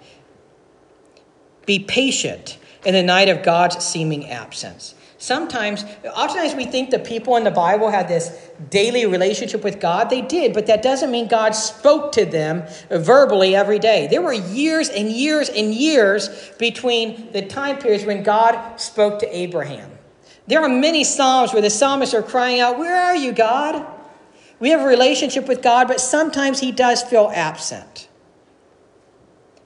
Be 1.66 1.80
patient 1.80 2.60
in 2.86 2.94
the 2.94 3.02
night 3.02 3.28
of 3.28 3.42
God's 3.42 3.84
seeming 3.84 4.30
absence. 4.30 4.94
Sometimes, 5.18 5.84
oftentimes 6.06 6.54
we 6.54 6.66
think 6.66 6.92
the 6.92 7.00
people 7.00 7.38
in 7.38 7.44
the 7.44 7.50
Bible 7.50 7.90
had 7.90 8.08
this 8.08 8.30
daily 8.70 9.08
relationship 9.08 9.64
with 9.64 9.80
God. 9.80 10.12
They 10.12 10.22
did, 10.22 10.54
but 10.54 10.68
that 10.68 10.84
doesn't 10.84 11.10
mean 11.10 11.28
God 11.28 11.56
spoke 11.56 12.12
to 12.12 12.24
them 12.24 12.64
verbally 12.92 13.56
every 13.56 13.80
day. 13.80 14.06
There 14.12 14.22
were 14.22 14.32
years 14.32 14.90
and 14.90 15.10
years 15.10 15.50
and 15.50 15.74
years 15.74 16.52
between 16.60 17.32
the 17.32 17.42
time 17.42 17.80
periods 17.80 18.06
when 18.06 18.22
God 18.22 18.80
spoke 18.80 19.18
to 19.20 19.36
Abraham. 19.36 19.97
There 20.48 20.62
are 20.62 20.70
many 20.70 21.04
Psalms 21.04 21.54
where 21.54 21.62
the 21.62 21.70
psalmists 21.70 22.16
are 22.16 22.24
crying 22.24 22.62
out, 22.62 22.80
Where 22.80 22.96
are 22.96 23.16
you, 23.16 23.34
God? 23.34 23.86
We 24.60 24.70
have 24.70 24.82
a 24.82 24.88
relationship 24.88 25.48
with 25.48 25.62
God, 25.62 25.88
but 25.88 26.00
sometimes 26.00 26.60
He 26.60 26.72
does 26.72 27.04
feel 27.04 27.32
absent. 27.34 28.08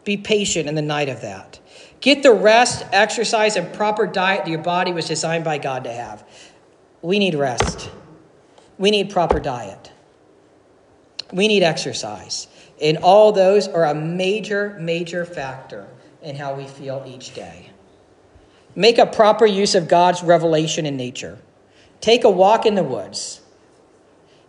Be 0.04 0.18
patient 0.18 0.68
in 0.68 0.76
the 0.76 0.82
night 0.82 1.10
of 1.10 1.22
that. 1.22 1.60
Get 2.02 2.24
the 2.24 2.34
rest, 2.34 2.84
exercise, 2.92 3.56
and 3.56 3.72
proper 3.74 4.08
diet 4.08 4.46
that 4.46 4.50
your 4.50 4.62
body 4.62 4.92
was 4.92 5.08
designed 5.08 5.44
by 5.44 5.60
God 5.60 5.84
to 5.84 5.94
have. 5.94 6.28
We 7.04 7.20
need 7.20 7.36
rest. 7.36 7.92
We 8.80 8.90
need 8.90 9.12
proper 9.12 9.40
diet. 9.40 9.92
We 11.32 11.48
need 11.48 11.62
exercise. 11.62 12.48
And 12.82 12.98
all 12.98 13.32
those 13.32 13.68
are 13.68 13.86
a 13.86 13.94
major, 13.94 14.76
major 14.80 15.24
factor 15.24 15.88
in 16.24 16.36
how 16.36 16.56
we 16.56 16.66
feel 16.66 17.04
each 17.08 17.36
day. 17.36 17.71
Make 18.76 18.98
a 18.98 19.06
proper 19.06 19.46
use 19.46 19.76
of 19.76 19.88
God's 19.88 20.24
revelation 20.24 20.86
in 20.86 20.96
nature. 20.96 21.40
Take 22.00 22.24
a 22.24 22.30
walk 22.30 22.66
in 22.66 22.76
the 22.76 22.84
woods. 22.84 23.42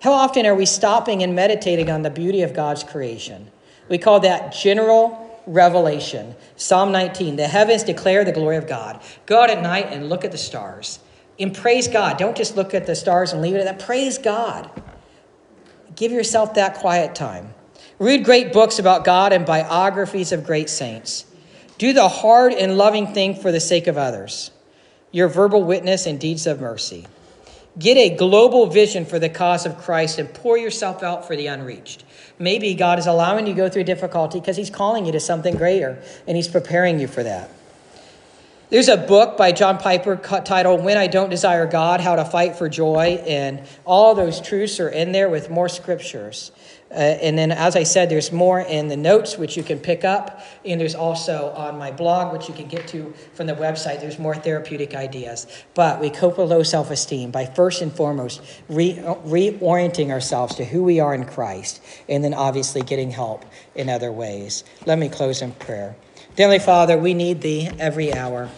How 0.01 0.13
often 0.13 0.47
are 0.47 0.55
we 0.55 0.67
stopping 0.67 1.23
and 1.23 1.35
meditating 1.35 1.91
on 1.91 2.03
the 2.03 2.11
beauty 2.11 2.43
of 2.43 2.55
God's 2.55 2.83
creation? 2.83 3.51
We 3.89 3.99
call 3.99 4.21
that 4.21 4.53
general 4.53 5.41
revelation. 5.47 6.35
Psalm 6.57 6.93
19 6.93 7.37
The 7.37 7.49
heavens 7.49 7.83
declare 7.83 8.25
the 8.25 8.33
glory 8.33 8.57
of 8.57 8.67
God. 8.67 9.01
Go 9.27 9.43
out 9.43 9.51
at 9.51 9.63
night 9.63 9.89
and 9.91 10.09
look 10.09 10.25
at 10.25 10.33
the 10.33 10.39
stars. 10.39 10.99
And 11.39 11.55
praise 11.55 11.89
God. 11.89 12.19
Don't 12.19 12.37
just 12.37 12.57
look 12.57 12.75
at 12.75 12.87
the 12.87 12.95
stars 12.95 13.33
and 13.33 13.43
leave 13.43 13.55
it 13.55 13.67
at 13.67 13.79
that. 13.79 13.87
Praise 13.87 14.19
God. 14.19 14.71
Give 15.97 16.13
yourself 16.13 16.55
that 16.55 16.75
quiet 16.75 17.15
time. 17.15 17.55
Read 17.99 18.25
great 18.25 18.53
books 18.53 18.79
about 18.79 19.05
God 19.05 19.33
and 19.33 19.45
biographies 19.45 20.33
of 20.33 20.45
great 20.45 20.69
saints. 20.71 21.27
Do 21.79 21.93
the 21.93 22.09
hard 22.09 22.53
and 22.53 22.77
loving 22.77 23.13
thing 23.13 23.35
for 23.35 23.51
the 23.51 23.61
sake 23.61 23.87
of 23.87 23.99
others, 23.99 24.51
your 25.11 25.29
verbal 25.29 25.65
witness 25.65 26.07
and 26.07 26.21
deeds 26.21 26.47
of 26.47 26.61
mercy. 26.61 27.07
Get 27.79 27.97
a 27.97 28.15
global 28.15 28.67
vision 28.67 29.07
for 29.07 29.19
the 29.19 29.31
cause 29.31 29.65
of 29.65 29.79
Christ 29.79 30.19
and 30.19 30.33
pour 30.33 30.59
yourself 30.59 31.03
out 31.03 31.27
for 31.27 31.37
the 31.37 31.47
unreached. 31.47 32.05
Maybe 32.39 32.75
God 32.75 32.99
is 32.99 33.07
allowing 33.07 33.47
you 33.47 33.55
to 33.55 33.57
go 33.57 33.69
through 33.69 33.85
difficulty 33.85 34.41
because 34.41 34.57
He's 34.57 34.71
calling 34.71 35.07
you 35.07 35.13
to 35.13 35.21
something 35.21 35.57
greater 35.57 36.03
and 36.27 36.37
He's 36.37 36.49
preparing 36.49 37.01
you 37.01 37.09
for 37.09 37.23
that. 37.23 37.51
There's 38.73 38.89
a 38.89 38.97
book 38.97 39.37
by 39.37 39.53
John 39.53 39.77
Piper 39.77 40.17
titled 40.17 40.83
When 40.83 40.97
I 40.97 41.07
Don't 41.07 41.29
Desire 41.29 41.67
God 41.67 42.01
How 42.01 42.17
to 42.17 42.25
Fight 42.25 42.57
for 42.57 42.71
Joy, 42.71 43.23
and 43.27 43.63
all 43.85 44.15
those 44.15 44.41
truths 44.41 44.81
are 44.81 44.89
in 44.89 45.13
there 45.13 45.29
with 45.29 45.51
more 45.51 45.69
scriptures. 45.69 46.53
Uh, 46.93 46.97
and 46.97 47.39
then, 47.39 47.51
as 47.51 47.75
I 47.75 47.85
said, 47.85 48.11
there's 48.11 48.31
more 48.31 48.61
in 48.61 48.89
the 48.89 48.97
notes, 48.97 49.39
which 49.39 49.57
you 49.57 49.63
can 49.63 49.79
pick 49.79 50.05
up. 50.05 50.45
And 50.65 50.79
there's 50.79 50.95
also 50.95 51.51
on 51.57 51.79
my 51.79 51.91
blog, 51.91 52.35
which 52.35 52.49
you 52.49 52.55
can 52.55 52.69
get 52.69 52.87
to 52.89 53.15
from 53.33 53.47
the 53.47 53.55
website, 53.55 54.01
there's 54.01 54.19
more 54.19 54.35
therapeutic 54.35 54.95
ideas. 54.95 55.47
But 55.75 56.01
we 56.01 56.11
cope 56.11 56.37
with 56.37 56.51
low 56.51 56.63
self 56.63 56.91
esteem 56.91 57.31
by 57.31 57.47
first 57.47 57.81
and 57.81 57.91
foremost 57.91 58.43
re- 58.69 58.97
reorienting 58.97 60.11
ourselves 60.11 60.55
to 60.57 60.67
who 60.67 60.85
we 60.85 61.01
are 61.01 61.15
in 61.15 61.25
Christ, 61.25 61.83
and 62.09 62.23
then 62.23 62.35
obviously 62.35 62.83
getting 62.83 63.11
help 63.11 63.47
in 63.75 63.89
other 63.89 64.13
ways. 64.13 64.65
Let 64.85 64.99
me 64.99 65.09
close 65.09 65.41
in 65.41 65.53
prayer. 65.53 65.97
Heavenly 66.37 66.59
Father, 66.59 66.99
we 66.99 67.15
need 67.15 67.41
Thee 67.41 67.71
every 67.79 68.13
hour. 68.13 68.51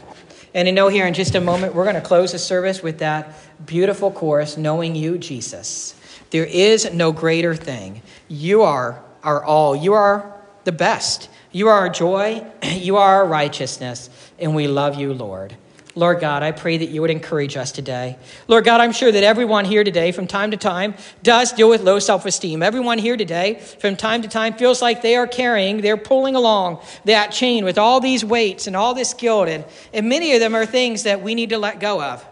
And 0.55 0.69
I 0.69 0.71
know 0.71 0.89
here 0.89 1.07
in 1.07 1.15
just 1.15 1.35
a 1.35 1.41
moment, 1.41 1.75
we're 1.75 1.85
going 1.85 1.97
to 1.97 2.01
close 2.01 2.33
the 2.33 2.39
service 2.39 2.83
with 2.83 2.99
that 2.99 3.35
beautiful 3.67 4.13
chorus, 4.13 4.57
Knowing 4.57 4.95
You, 4.95 5.19
Jesus. 5.19 5.97
There 6.31 6.45
is 6.45 6.93
no 6.93 7.13
greater 7.13 7.55
thing. 7.55 8.03
You 8.35 8.63
are 8.63 9.03
our 9.23 9.45
all. 9.45 9.77
You 9.77 9.95
are 9.95 10.35
the 10.65 10.73
best. 10.73 11.31
You 11.53 11.69
are 11.69 11.79
our 11.79 11.89
joy. 11.89 12.45
You 12.75 12.97
are 12.97 13.17
our 13.17 13.27
righteousness. 13.27 14.11
And 14.39 14.55
we 14.55 14.67
love 14.67 14.97
you, 14.97 15.15
Lord. 15.15 15.57
Lord 15.95 16.19
God, 16.19 16.43
I 16.43 16.51
pray 16.51 16.79
that 16.79 16.89
you 16.89 17.01
would 17.03 17.11
encourage 17.11 17.57
us 17.57 17.71
today. 17.71 18.19
Lord 18.49 18.65
God, 18.65 18.81
I'm 18.81 18.91
sure 18.91 19.13
that 19.13 19.23
everyone 19.23 19.65
here 19.65 19.85
today, 19.85 20.11
from 20.11 20.27
time 20.27 20.51
to 20.51 20.57
time, 20.57 20.95
does 21.23 21.53
deal 21.53 21.69
with 21.69 21.83
low 21.83 22.01
self 22.01 22.27
esteem. 22.27 22.65
Everyone 22.65 22.99
here 22.99 23.17
today, 23.17 23.61
from 23.79 23.95
time 23.95 24.23
to 24.23 24.29
time, 24.29 24.55
feels 24.55 24.83
like 24.83 25.03
they 25.03 25.15
are 25.15 25.29
carrying, 25.29 25.81
they're 25.81 25.97
pulling 25.97 26.35
along 26.35 26.81
that 27.05 27.31
chain 27.31 27.65
with 27.65 27.79
all 27.79 28.01
these 28.01 28.25
weights 28.25 28.67
and 28.67 28.75
all 28.75 28.95
this 28.95 29.15
guilt. 29.15 29.49
And, 29.49 29.65
and 29.93 30.09
many 30.09 30.35
of 30.35 30.41
them 30.41 30.57
are 30.57 30.67
things 30.67 31.05
that 31.05 31.23
we 31.23 31.37
need 31.37 31.51
to 31.51 31.59
let 31.59 31.79
go 31.79 32.03
of. 32.03 32.27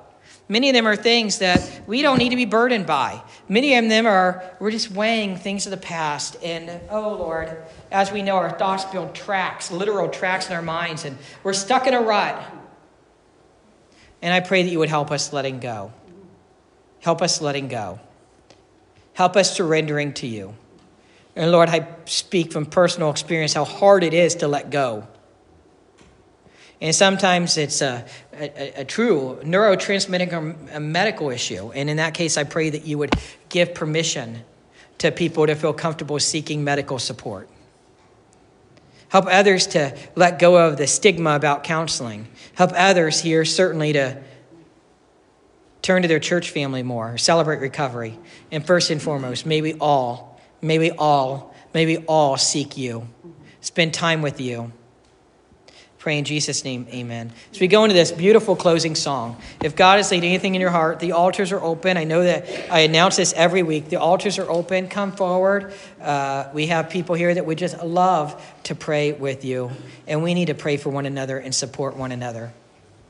Many 0.52 0.68
of 0.68 0.74
them 0.74 0.86
are 0.86 0.96
things 0.96 1.38
that 1.38 1.80
we 1.86 2.02
don't 2.02 2.18
need 2.18 2.28
to 2.28 2.36
be 2.36 2.44
burdened 2.44 2.84
by. 2.84 3.22
Many 3.48 3.74
of 3.74 3.88
them 3.88 4.04
are, 4.04 4.44
we're 4.60 4.70
just 4.70 4.90
weighing 4.90 5.38
things 5.38 5.64
of 5.66 5.70
the 5.70 5.78
past. 5.78 6.36
And 6.42 6.70
oh 6.90 7.14
Lord, 7.14 7.56
as 7.90 8.12
we 8.12 8.20
know, 8.20 8.36
our 8.36 8.50
thoughts 8.50 8.84
build 8.84 9.14
tracks, 9.14 9.70
literal 9.70 10.10
tracks 10.10 10.50
in 10.50 10.52
our 10.54 10.60
minds, 10.60 11.06
and 11.06 11.16
we're 11.42 11.54
stuck 11.54 11.86
in 11.86 11.94
a 11.94 12.02
rut. 12.02 12.38
And 14.20 14.34
I 14.34 14.40
pray 14.40 14.62
that 14.62 14.68
you 14.68 14.78
would 14.78 14.90
help 14.90 15.10
us 15.10 15.32
letting 15.32 15.58
go. 15.58 15.90
Help 17.00 17.22
us 17.22 17.40
letting 17.40 17.68
go. 17.68 17.98
Help 19.14 19.36
us 19.36 19.56
surrendering 19.56 20.12
to 20.12 20.26
you. 20.26 20.54
And 21.34 21.50
Lord, 21.50 21.70
I 21.70 21.88
speak 22.04 22.52
from 22.52 22.66
personal 22.66 23.08
experience 23.08 23.54
how 23.54 23.64
hard 23.64 24.04
it 24.04 24.12
is 24.12 24.34
to 24.34 24.48
let 24.48 24.68
go. 24.68 25.08
And 26.82 26.92
sometimes 26.92 27.58
it's 27.58 27.80
a, 27.80 28.04
a, 28.32 28.80
a 28.80 28.84
true 28.84 29.38
neurotransmitting 29.44 30.32
or 30.32 30.74
a 30.74 30.80
medical 30.80 31.30
issue. 31.30 31.70
And 31.70 31.88
in 31.88 31.98
that 31.98 32.12
case, 32.12 32.36
I 32.36 32.42
pray 32.42 32.70
that 32.70 32.84
you 32.84 32.98
would 32.98 33.14
give 33.48 33.72
permission 33.72 34.42
to 34.98 35.12
people 35.12 35.46
to 35.46 35.54
feel 35.54 35.72
comfortable 35.72 36.18
seeking 36.18 36.64
medical 36.64 36.98
support. 36.98 37.48
Help 39.10 39.26
others 39.28 39.68
to 39.68 39.96
let 40.16 40.40
go 40.40 40.56
of 40.56 40.76
the 40.76 40.88
stigma 40.88 41.36
about 41.36 41.62
counseling. 41.62 42.26
Help 42.54 42.72
others 42.74 43.20
here, 43.20 43.44
certainly, 43.44 43.92
to 43.92 44.20
turn 45.82 46.02
to 46.02 46.08
their 46.08 46.18
church 46.18 46.50
family 46.50 46.82
more, 46.82 47.16
celebrate 47.16 47.60
recovery. 47.60 48.18
And 48.50 48.66
first 48.66 48.90
and 48.90 49.00
foremost, 49.00 49.46
may 49.46 49.62
we 49.62 49.74
all, 49.74 50.40
may 50.60 50.80
we 50.80 50.90
all, 50.90 51.54
may 51.72 51.86
we 51.86 51.98
all 51.98 52.36
seek 52.36 52.76
you, 52.76 53.06
spend 53.60 53.94
time 53.94 54.20
with 54.20 54.40
you. 54.40 54.72
Pray 56.02 56.18
in 56.18 56.24
Jesus' 56.24 56.64
name, 56.64 56.88
amen. 56.92 57.30
As 57.52 57.60
we 57.60 57.68
go 57.68 57.84
into 57.84 57.94
this 57.94 58.10
beautiful 58.10 58.56
closing 58.56 58.96
song, 58.96 59.40
if 59.62 59.76
God 59.76 59.98
has 59.98 60.10
laid 60.10 60.24
anything 60.24 60.56
in 60.56 60.60
your 60.60 60.70
heart, 60.70 60.98
the 60.98 61.12
altars 61.12 61.52
are 61.52 61.62
open. 61.62 61.96
I 61.96 62.02
know 62.02 62.24
that 62.24 62.48
I 62.72 62.80
announce 62.80 63.18
this 63.18 63.32
every 63.34 63.62
week. 63.62 63.88
The 63.88 64.00
altars 64.00 64.36
are 64.40 64.50
open. 64.50 64.88
Come 64.88 65.12
forward. 65.12 65.72
Uh, 66.00 66.48
we 66.52 66.66
have 66.66 66.90
people 66.90 67.14
here 67.14 67.32
that 67.32 67.46
would 67.46 67.56
just 67.56 67.80
love 67.84 68.44
to 68.64 68.74
pray 68.74 69.12
with 69.12 69.44
you, 69.44 69.70
and 70.08 70.24
we 70.24 70.34
need 70.34 70.46
to 70.46 70.54
pray 70.54 70.76
for 70.76 70.90
one 70.90 71.06
another 71.06 71.38
and 71.38 71.54
support 71.54 71.96
one 71.96 72.10
another. 72.10 72.52